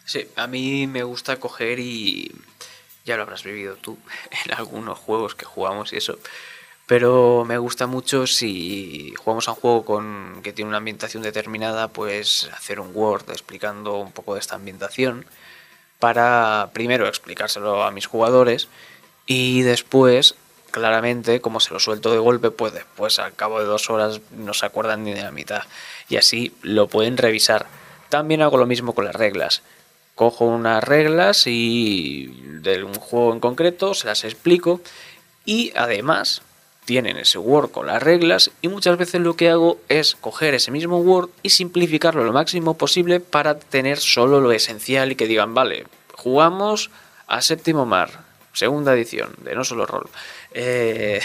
[0.04, 2.30] Sí, a mí me gusta coger y
[3.06, 3.96] ya lo habrás vivido tú
[4.44, 6.18] en algunos juegos que jugamos y eso.
[6.84, 11.88] Pero me gusta mucho si jugamos a un juego con que tiene una ambientación determinada,
[11.88, 15.24] pues hacer un Word explicando un poco de esta ambientación
[16.04, 18.68] para primero explicárselo a mis jugadores
[19.24, 20.34] y después
[20.70, 24.52] claramente como se lo suelto de golpe pues después al cabo de dos horas no
[24.52, 25.62] se acuerdan ni de la mitad.
[26.10, 27.64] Y así lo pueden revisar.
[28.10, 29.62] También hago lo mismo con las reglas.
[30.14, 32.26] Cojo unas reglas y
[32.60, 34.82] de un juego en concreto, se las explico
[35.46, 36.42] y además
[36.84, 40.70] tienen ese Word con las reglas y muchas veces lo que hago es coger ese
[40.70, 45.54] mismo Word y simplificarlo lo máximo posible para tener solo lo esencial y que digan,
[45.54, 46.90] vale, jugamos
[47.26, 50.08] a séptimo mar, segunda edición de No Solo Rol.
[50.52, 51.20] Eh,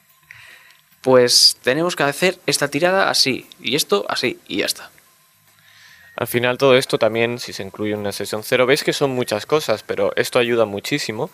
[1.02, 4.90] pues tenemos que hacer esta tirada así y esto así y ya está.
[6.16, 9.10] Al final todo esto también, si se incluye en una sesión cero, veis que son
[9.10, 11.30] muchas cosas, pero esto ayuda muchísimo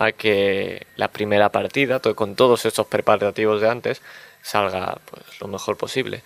[0.00, 4.00] a que la primera partida, con todos estos preparativos de antes,
[4.42, 6.22] salga pues, lo mejor posible.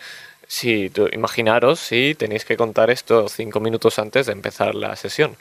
[0.46, 5.36] Si imaginaros si tenéis que contar esto cinco minutos antes de empezar la sesión.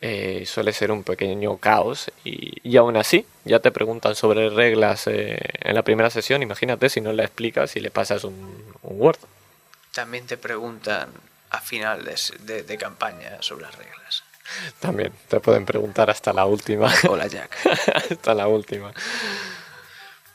[0.00, 5.38] Eh, suele ser un pequeño caos y, aún así ya te preguntan sobre reglas eh,
[5.60, 6.42] en la primera sesión.
[6.42, 9.18] Imagínate si no la explicas y le pasas un, un Word.
[9.92, 11.08] También te preguntan
[11.50, 14.23] a final de, campaña sobre las reglas.
[14.80, 16.92] También, te pueden preguntar hasta la última.
[17.08, 17.56] Hola Jack.
[17.94, 18.92] hasta la última.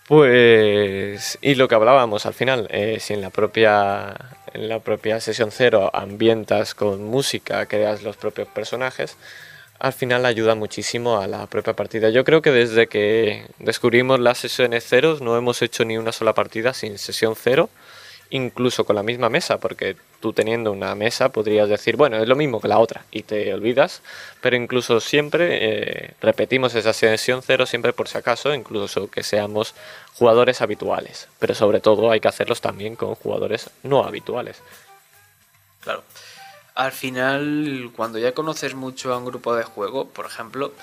[0.07, 4.16] Pues, y lo que hablábamos al final, eh, si en la propia
[4.53, 9.18] en la propia sesión cero ambientas con música, creas los propios personajes,
[9.78, 12.10] al final ayuda muchísimo a la propia partida.
[12.10, 16.34] Yo creo que desde que descubrimos las sesiones ceros no hemos hecho ni una sola
[16.34, 17.70] partida sin sesión cero
[18.30, 22.36] incluso con la misma mesa, porque tú teniendo una mesa podrías decir, bueno, es lo
[22.36, 24.01] mismo que la otra y te olvidas,
[24.41, 29.73] pero incluso siempre eh, repetimos esa sesión cero siempre por si acaso, incluso que seamos
[30.13, 34.61] jugadores habituales, pero sobre todo hay que hacerlos también con jugadores no habituales.
[35.82, 36.03] Claro.
[36.75, 40.73] Al final, cuando ya conoces mucho a un grupo de juego, por ejemplo,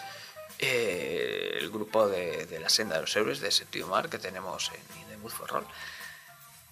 [0.58, 5.20] eh, el grupo de, la senda de los héroes de Sentido Mar que tenemos en
[5.22, 5.66] The for Roll,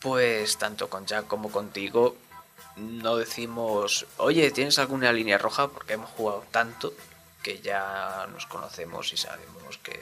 [0.04, 2.14] pues tanto con Jack como contigo
[2.76, 5.68] no decimos, oye, ¿tienes alguna línea roja?
[5.68, 6.92] Porque hemos jugado tanto
[7.42, 9.98] que ya nos conocemos y sabemos que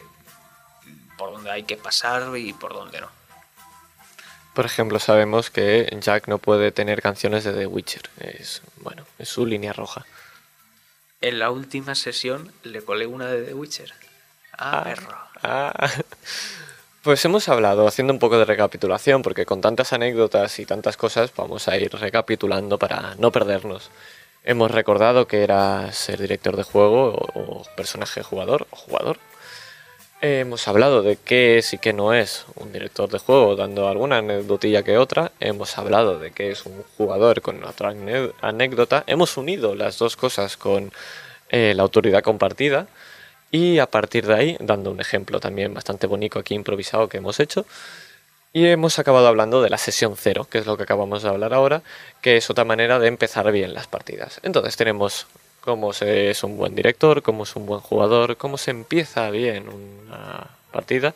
[1.17, 3.11] por dónde hay que pasar y por dónde no.
[4.55, 8.11] Por ejemplo, sabemos que Jack no puede tener canciones de The Witcher.
[8.19, 10.05] Es, bueno, es su línea roja.
[11.21, 13.95] En la última sesión le colé una de The Witcher.
[14.59, 15.19] Ah, ah perro.
[15.45, 15.91] Ah.
[17.03, 21.33] Pues hemos hablado, haciendo un poco de recapitulación, porque con tantas anécdotas y tantas cosas
[21.37, 23.91] vamos a ir recapitulando para no perdernos.
[24.45, 29.19] Hemos recordado que era ser director de juego o, personaje jugador o jugador.
[30.21, 34.19] Hemos hablado de qué es y qué no es un director de juego, dando alguna
[34.19, 35.33] anécdotilla que otra.
[35.41, 37.93] Hemos hablado de qué es un jugador con otra
[38.43, 39.03] anécdota.
[39.09, 40.93] Hemos unido las dos cosas con
[41.49, 42.87] eh, la autoridad compartida.
[43.53, 47.39] Y a partir de ahí, dando un ejemplo también bastante bonito aquí improvisado que hemos
[47.39, 47.67] hecho,
[48.55, 51.55] y hemos acabado hablando de la sesión cero, que es lo que acabamos de hablar
[51.55, 51.83] ahora,
[52.23, 54.41] que es otra manera de empezar bien las partidas.
[54.43, 55.27] Entonces tenemos
[55.61, 59.69] cómo se es un buen director, cómo es un buen jugador, cómo se empieza bien
[59.69, 61.15] una partida.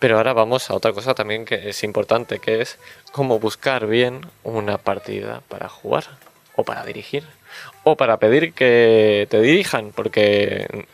[0.00, 2.78] Pero ahora vamos a otra cosa también que es importante, que es
[3.12, 6.04] cómo buscar bien una partida para jugar,
[6.56, 7.24] o para dirigir,
[7.84, 10.86] o para pedir que te dirijan, porque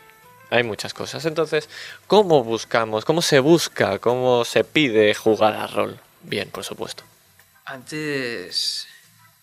[0.49, 1.25] hay muchas cosas.
[1.25, 1.69] Entonces,
[2.07, 3.05] ¿cómo buscamos?
[3.05, 3.99] ¿Cómo se busca?
[3.99, 5.99] ¿Cómo se pide jugar a rol?
[6.23, 7.03] Bien, por supuesto.
[7.65, 8.87] Antes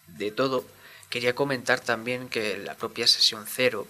[0.08, 0.64] de todo,
[1.08, 3.86] quería comentar también que la propia sesión cero,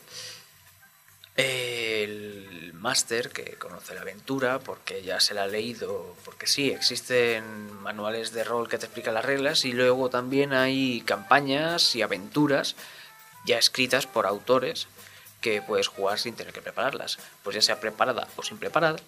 [1.36, 7.72] el máster que conoce la aventura porque ya se la ha leído, porque sí, existen
[7.82, 12.76] manuales de rol que te explican las reglas y luego también hay campañas y aventuras
[13.44, 14.88] ya escritas por autores
[15.46, 18.98] que puedes jugar sin tener que prepararlas, pues ya sea preparada o sin preparada.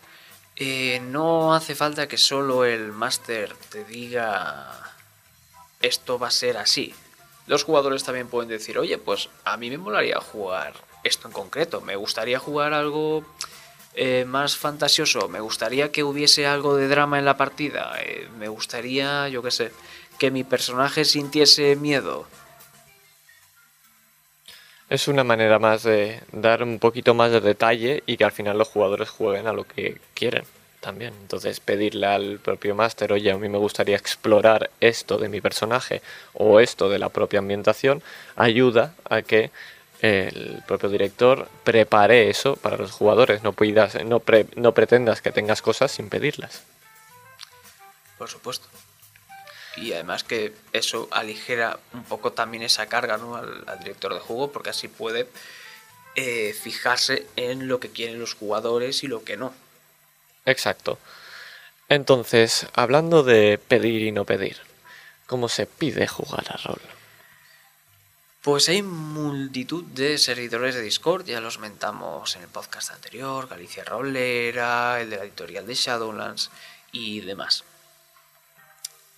[0.54, 4.94] Eh, no hace falta que solo el máster te diga
[5.82, 6.94] esto va a ser así.
[7.48, 11.80] Los jugadores también pueden decir, oye, pues a mí me molaría jugar esto en concreto.
[11.80, 13.24] Me gustaría jugar algo
[13.94, 15.28] eh, más fantasioso.
[15.28, 17.96] Me gustaría que hubiese algo de drama en la partida.
[18.00, 19.72] Eh, me gustaría, yo qué sé,
[20.20, 22.28] que mi personaje sintiese miedo.
[24.90, 28.56] Es una manera más de dar un poquito más de detalle y que al final
[28.56, 30.44] los jugadores jueguen a lo que quieren
[30.80, 31.12] también.
[31.20, 36.00] Entonces pedirle al propio máster, oye, a mí me gustaría explorar esto de mi personaje
[36.32, 38.02] o esto de la propia ambientación,
[38.34, 39.50] ayuda a que
[40.00, 43.42] el propio director prepare eso para los jugadores.
[43.42, 43.54] No,
[44.06, 44.22] no,
[44.56, 46.62] no pretendas que tengas cosas sin pedirlas.
[48.16, 48.68] Por supuesto.
[49.80, 53.36] Y además que eso aligera un poco también esa carga ¿no?
[53.36, 55.28] al, director de juego, porque así puede
[56.16, 59.52] eh, fijarse en lo que quieren los jugadores y lo que no.
[60.46, 60.98] Exacto.
[61.88, 64.58] Entonces, hablando de pedir y no pedir,
[65.26, 66.80] ¿cómo se pide jugar a rol?
[68.42, 73.84] Pues hay multitud de servidores de Discord, ya los mentamos en el podcast anterior, Galicia
[73.84, 76.50] Rolera, el de la editorial de Shadowlands
[76.92, 77.64] y demás.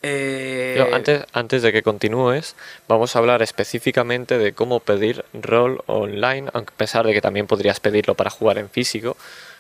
[0.03, 2.57] Eh, antes, antes de que continúes,
[2.89, 7.47] vamos a hablar específicamente de cómo pedir rol online, aunque a pesar de que también
[7.47, 9.17] podrías pedirlo para jugar en físico,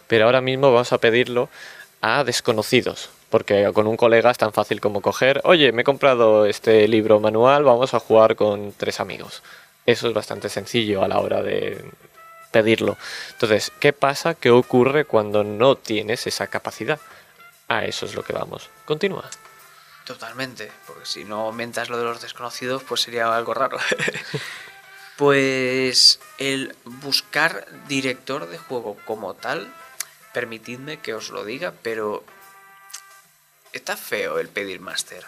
[0.06, 1.50] pero ahora mismo vamos a pedirlo
[2.00, 6.46] a desconocidos, porque con un colega es tan fácil como coger, oye, me he comprado
[6.46, 9.42] este libro manual, vamos a jugar con tres amigos.
[9.84, 11.84] Eso es bastante sencillo a la hora de
[12.50, 12.96] pedirlo.
[13.32, 14.34] Entonces, ¿qué pasa?
[14.34, 16.98] ¿Qué ocurre cuando no tienes esa capacidad?
[17.68, 18.68] A eso es lo que vamos.
[18.84, 19.28] Continúa.
[20.10, 23.78] Totalmente, porque si no aumentas lo de los desconocidos, pues sería algo raro.
[25.16, 29.72] pues el buscar director de juego como tal
[30.32, 32.24] permitidme que os lo diga, pero
[33.72, 35.24] está feo el pedir máster.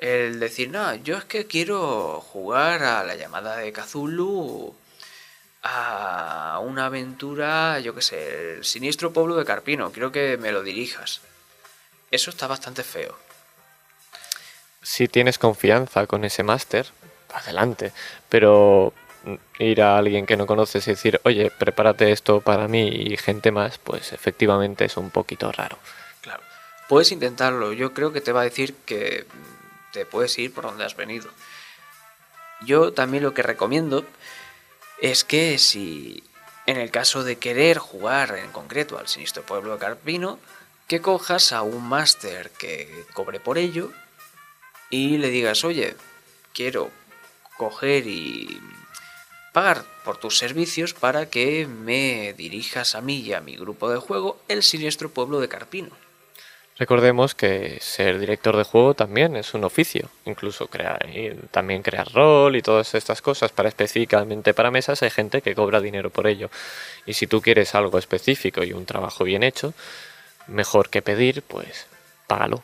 [0.00, 4.74] El decir, no, yo es que quiero jugar a la llamada de Cthulhu,
[5.62, 10.64] a una aventura, yo qué sé, el siniestro pueblo de Carpino, quiero que me lo
[10.64, 11.20] dirijas.
[12.10, 13.16] Eso está bastante feo.
[14.82, 16.86] Si tienes confianza con ese máster,
[17.32, 17.92] adelante,
[18.28, 18.92] pero
[19.58, 23.52] ir a alguien que no conoces y decir, oye, prepárate esto para mí y gente
[23.52, 25.78] más, pues efectivamente es un poquito raro.
[26.20, 26.42] Claro,
[26.88, 29.26] puedes intentarlo, yo creo que te va a decir que
[29.92, 31.30] te puedes ir por donde has venido.
[32.64, 34.04] Yo también lo que recomiendo
[35.00, 36.22] es que si
[36.66, 40.38] en el caso de querer jugar en concreto al siniestro pueblo Carpino,
[40.86, 43.92] que cojas a un máster que cobre por ello
[44.92, 45.96] y le digas, oye,
[46.52, 46.90] quiero
[47.56, 48.60] coger y
[49.54, 53.98] pagar por tus servicios para que me dirijas a mí y a mi grupo de
[53.98, 55.90] juego el siniestro pueblo de Carpino.
[56.78, 61.06] Recordemos que ser director de juego también es un oficio, incluso crear,
[61.50, 65.80] también crear rol y todas estas cosas para específicamente para mesas hay gente que cobra
[65.80, 66.50] dinero por ello.
[67.06, 69.72] Y si tú quieres algo específico y un trabajo bien hecho,
[70.48, 71.86] mejor que pedir, pues
[72.26, 72.62] págalo.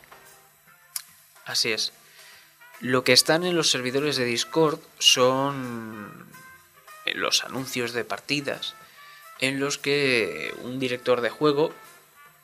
[1.45, 1.91] Así es.
[2.81, 6.27] Lo que están en los servidores de Discord son
[7.05, 8.75] los anuncios de partidas
[9.39, 11.73] en los que un director de juego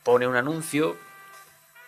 [0.04, 0.98] pone un anuncio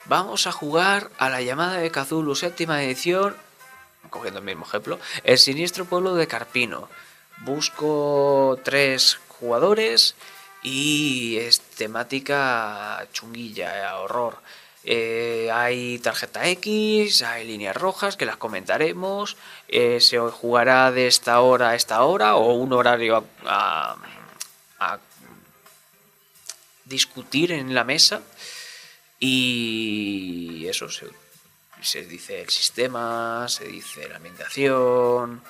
[0.05, 3.35] vamos a jugar a la llamada de Cthulhu séptima edición
[4.09, 6.89] cogiendo el mismo ejemplo el siniestro pueblo de Carpino.
[7.39, 10.15] Busco tres jugadores
[10.63, 14.39] y es temática chunguilla horror
[14.89, 19.35] eh, hay tarjeta X, hay líneas rojas que las comentaremos.
[19.67, 23.97] Eh, se jugará de esta hora a esta hora o un horario a,
[26.85, 28.21] discutir en la mesa.
[29.19, 31.07] Y eso se,
[31.81, 35.41] se dice el sistema, se dice la ambientación,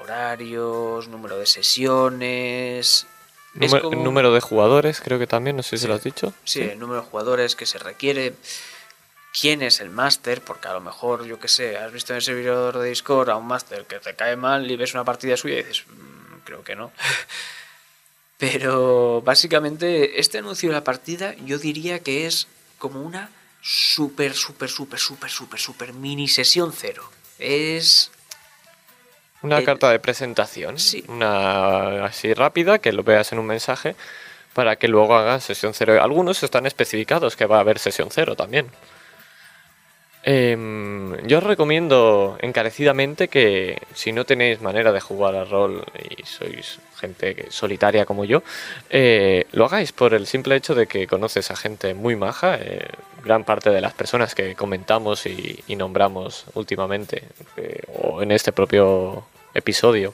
[0.00, 3.06] horarios, número de sesiones,
[3.54, 6.32] número de jugadores, creo que también, no sé si lo has dicho.
[6.44, 8.34] Sí, el número de jugadores que se requiere
[9.38, 12.22] quién es el máster, porque a lo mejor, yo que sé, has visto en el
[12.22, 15.54] servidor de Discord a un máster que te cae mal y ves una partida suya
[15.54, 16.92] y dices, mm, creo que no.
[18.38, 24.70] Pero básicamente este anuncio de la partida yo diría que es como una súper, súper,
[24.70, 27.10] súper, súper, súper, súper mini sesión cero.
[27.38, 28.10] Es...
[29.42, 31.04] Una carta de presentación, sí.
[31.08, 33.96] una así rápida, que lo veas en un mensaje,
[34.52, 36.02] para que luego hagan sesión cero.
[36.02, 38.70] Algunos están especificados que va a haber sesión cero también.
[40.22, 46.24] Em, yo os recomiendo encarecidamente que si no tenéis manera de jugar a rol y
[46.24, 48.42] sois gente solitaria como yo,
[48.90, 52.56] eh, lo hagáis por el simple hecho de que conoces a gente muy maja.
[52.60, 52.86] Eh,
[53.24, 57.22] gran parte de las personas que comentamos y, nombramos últimamente
[57.56, 60.12] eh, o en este propio episodio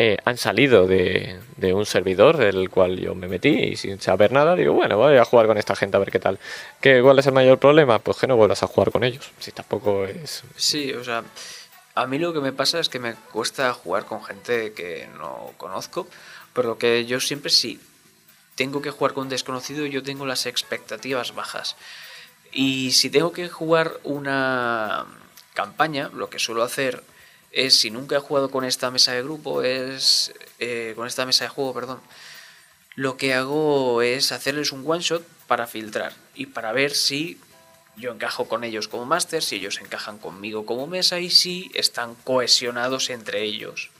[0.00, 1.40] eh, han salido de,
[1.74, 5.24] un servidor del cual yo me metí y sin saber nada digo, bueno, voy a
[5.24, 6.38] jugar con esta gente a ver qué tal.
[6.80, 7.98] ¿Qué, ¿Cuál es el mayor problema?
[7.98, 9.28] Pues que no vuelvas a jugar con ellos.
[9.40, 10.44] Si tampoco es...
[10.54, 11.24] Sí, o sea,
[11.96, 15.52] a mí lo que me pasa es que me cuesta jugar con gente que no
[15.56, 16.06] conozco,
[16.52, 17.80] por lo que yo siempre sí
[18.54, 21.74] tengo que jugar con un desconocido, yo tengo las expectativas bajas.
[22.52, 25.06] Y si tengo que jugar una
[25.54, 27.02] campaña, lo que suelo hacer
[27.52, 31.44] es, si nunca he jugado con esta mesa de grupo, es eh, con esta mesa
[31.44, 32.00] de juego, perdón,
[32.94, 37.38] lo que hago es hacerles un one shot para filtrar y para ver si
[37.96, 42.14] yo encajo con ellos como máster, si ellos encajan conmigo como mesa y si están
[42.24, 43.90] cohesionados entre ellos.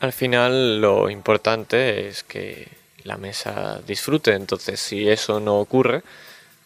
[0.00, 2.68] Al final lo importante es que
[3.04, 6.02] la mesa disfrute, entonces si eso no ocurre,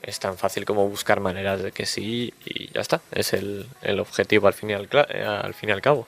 [0.07, 3.01] es tan fácil como buscar maneras de que sí y ya está.
[3.11, 3.67] Es el,
[3.99, 6.07] objetivo al fin, y al, y al cabo.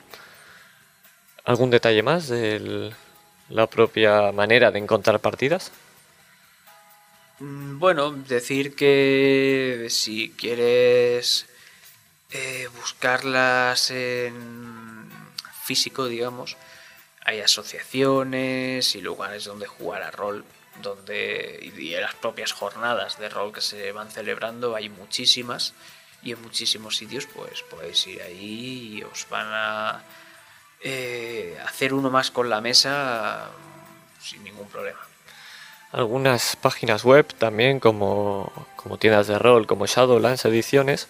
[1.43, 2.93] ¿Algún detalle más de
[3.49, 5.71] la propia manera de encontrar partidas?
[7.39, 11.45] Mm, bueno, decir que si quieres
[12.31, 15.09] eh, buscarlas en
[15.63, 16.55] físico, digamos,
[17.25, 20.45] hay asociaciones y lugares donde jugar a rol
[20.81, 25.73] donde y en las propias jornadas de rol que se van celebrando hay muchísimas
[26.23, 30.03] y en muchísimos sitios pues podéis ir ahí y os van a
[30.81, 33.49] eh, hacer uno más con la mesa
[34.21, 34.99] sin ningún problema.
[35.91, 41.07] Algunas páginas web también como, como tiendas de rol como Shadowlands Ediciones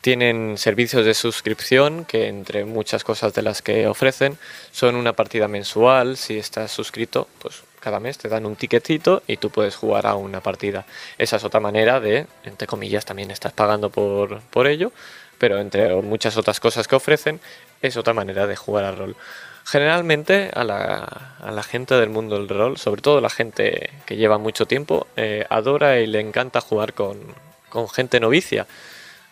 [0.00, 4.38] tienen servicios de suscripción que entre muchas cosas de las que ofrecen
[4.70, 6.16] son una partida mensual.
[6.16, 10.16] Si estás suscrito, pues cada mes te dan un ticketito y tú puedes jugar a
[10.16, 10.84] una partida.
[11.18, 14.90] Esa es otra manera de, entre comillas, también estás pagando por, por ello,
[15.38, 17.38] pero entre muchas otras cosas que ofrecen,
[17.82, 19.16] es otra manera de jugar al rol.
[19.64, 24.16] Generalmente a la, a la, gente del mundo del rol, sobre todo la gente que
[24.16, 27.20] lleva mucho tiempo, eh, adora y le encanta jugar con,
[27.68, 28.66] con gente novicia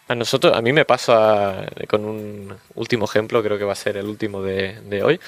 [0.07, 3.96] a nosotros, a mí me pasa con un último ejemplo, creo que va a ser
[3.96, 5.18] el último de, hoy,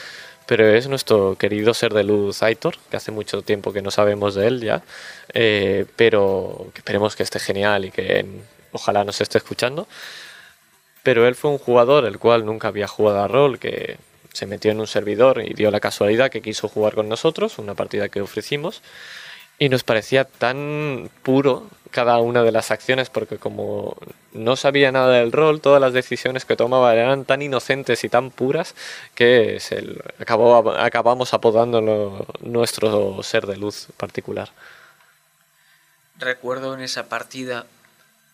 [0.47, 4.35] pero es nuestro querido ser de luz Aitor, que hace mucho tiempo que no sabemos
[4.35, 4.83] de él ya,
[5.35, 8.25] eh, pero esperemos que esté genial y que
[8.73, 9.89] ojalá nos esté escuchando.
[11.03, 13.99] Pero él fue un jugador el cual nunca había jugado a rol, que
[14.33, 17.75] se metió en un servidor y dio la casualidad que quiso jugar con nosotros, una
[17.75, 18.83] partida que ofrecimos,
[19.59, 23.97] y nos parecía tan puro cada una de las acciones porque como
[24.35, 28.31] no sabía nada del rol, todas las decisiones que tomaba eran tan inocentes y tan
[28.31, 28.75] puras
[29.15, 29.83] que se
[30.21, 34.51] acabó, acabamos apodándolo nuestro ser de luz particular.
[36.19, 37.65] Recuerdo en esa partida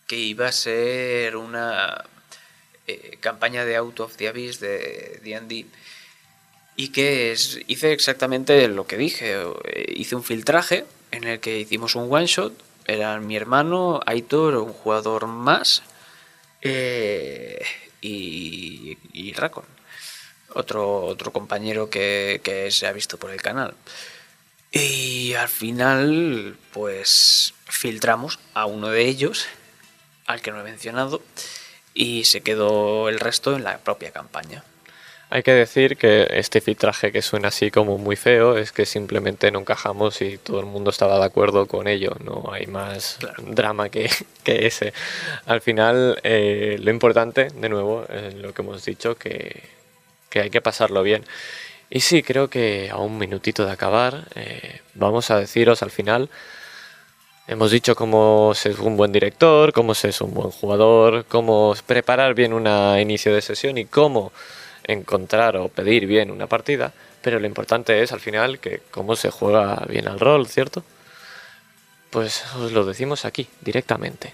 [0.07, 2.03] que iba a ser una
[2.87, 5.67] eh, campaña de Out of the Abyss de D&D
[6.75, 7.33] y que
[7.67, 9.41] hice exactamente lo que dije.
[9.87, 14.73] Hice un filtraje en el que hicimos un one shot eran mi hermano, Aitor, un
[14.73, 15.83] jugador más,
[16.61, 17.63] eh,
[18.01, 19.65] y, y Racon,
[20.53, 23.75] otro, otro compañero que, que se ha visto por el canal.
[24.71, 29.45] Y al final, pues filtramos a uno de ellos,
[30.25, 31.21] al que no he mencionado,
[31.93, 34.63] y se quedó el resto en la propia campaña.
[35.33, 39.49] Hay que decir que este filtraje que suena así como muy feo es que simplemente
[39.49, 42.15] no encajamos y todo el mundo estaba de acuerdo con ello.
[42.23, 44.11] No hay más drama que,
[44.45, 44.93] ese.
[45.47, 49.63] Al final, eh, lo importante, de nuevo, es lo que hemos dicho, que,
[50.35, 51.25] hay que pasarlo bien.
[51.89, 56.29] Y sí, creo que a un minutito de acabar, eh, vamos a deciros al final.
[57.47, 62.53] Hemos dicho cómo ser un buen director, cómo ser un buen jugador, cómo preparar bien
[62.53, 62.67] un
[62.99, 64.31] inicio de sesión y cómo
[64.83, 69.31] encontrar o pedir bien una partida, pero lo importante es al final que cómo se
[69.31, 70.83] juega bien al rol, ¿cierto?
[72.09, 74.33] Pues os lo decimos aquí, directamente.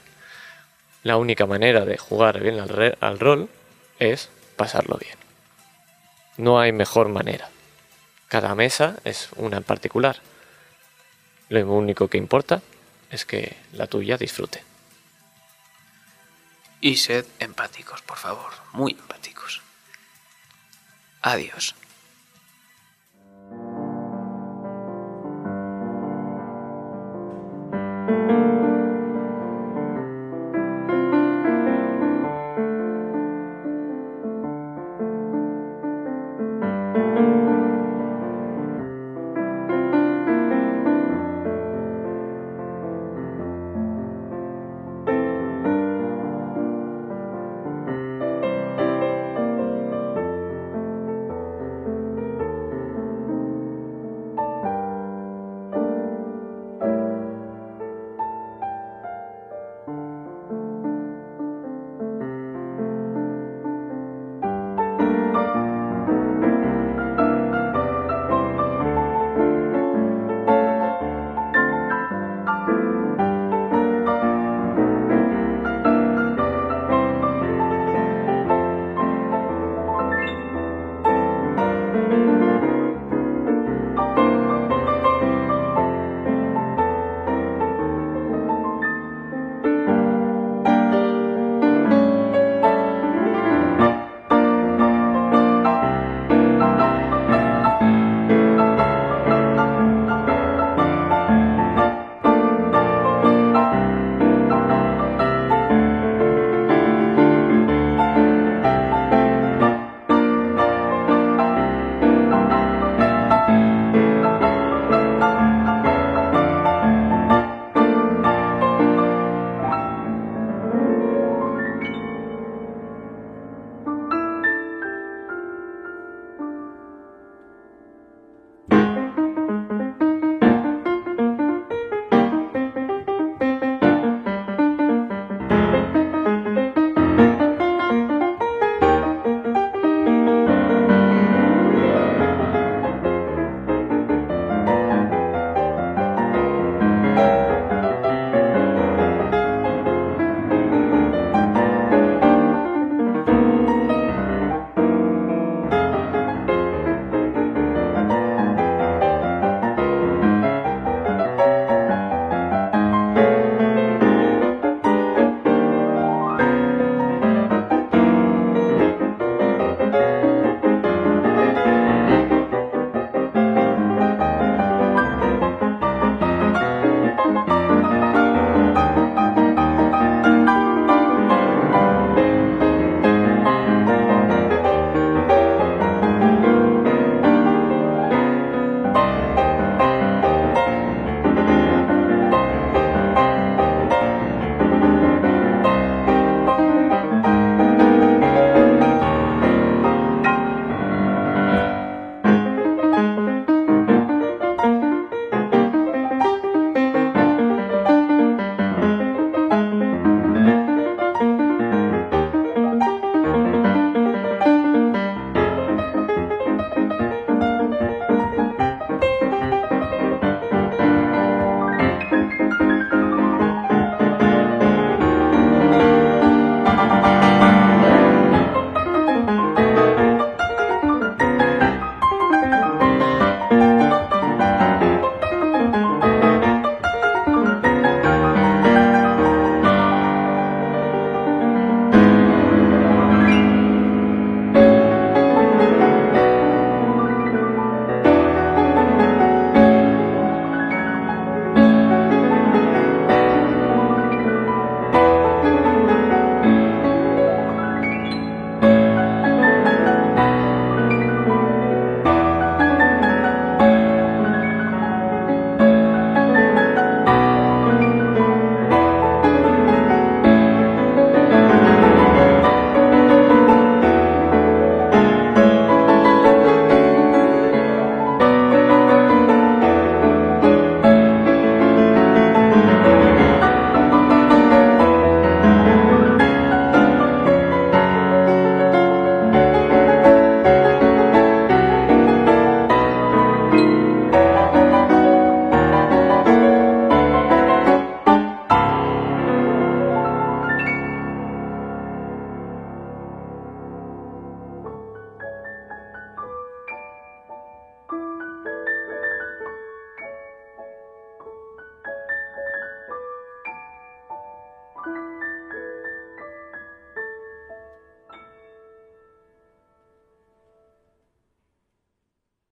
[1.04, 3.50] La única manera de jugar bien al, al rol
[4.00, 5.18] es pasarlo bien.
[6.38, 7.50] No hay mejor manera.
[8.28, 10.22] Cada mesa es una en particular.
[11.50, 12.62] Lo único que importa
[13.10, 14.64] es que la tuya disfrute.
[16.82, 19.62] Y sed empáticos, por favor, muy empáticos.
[21.22, 21.76] Adiós.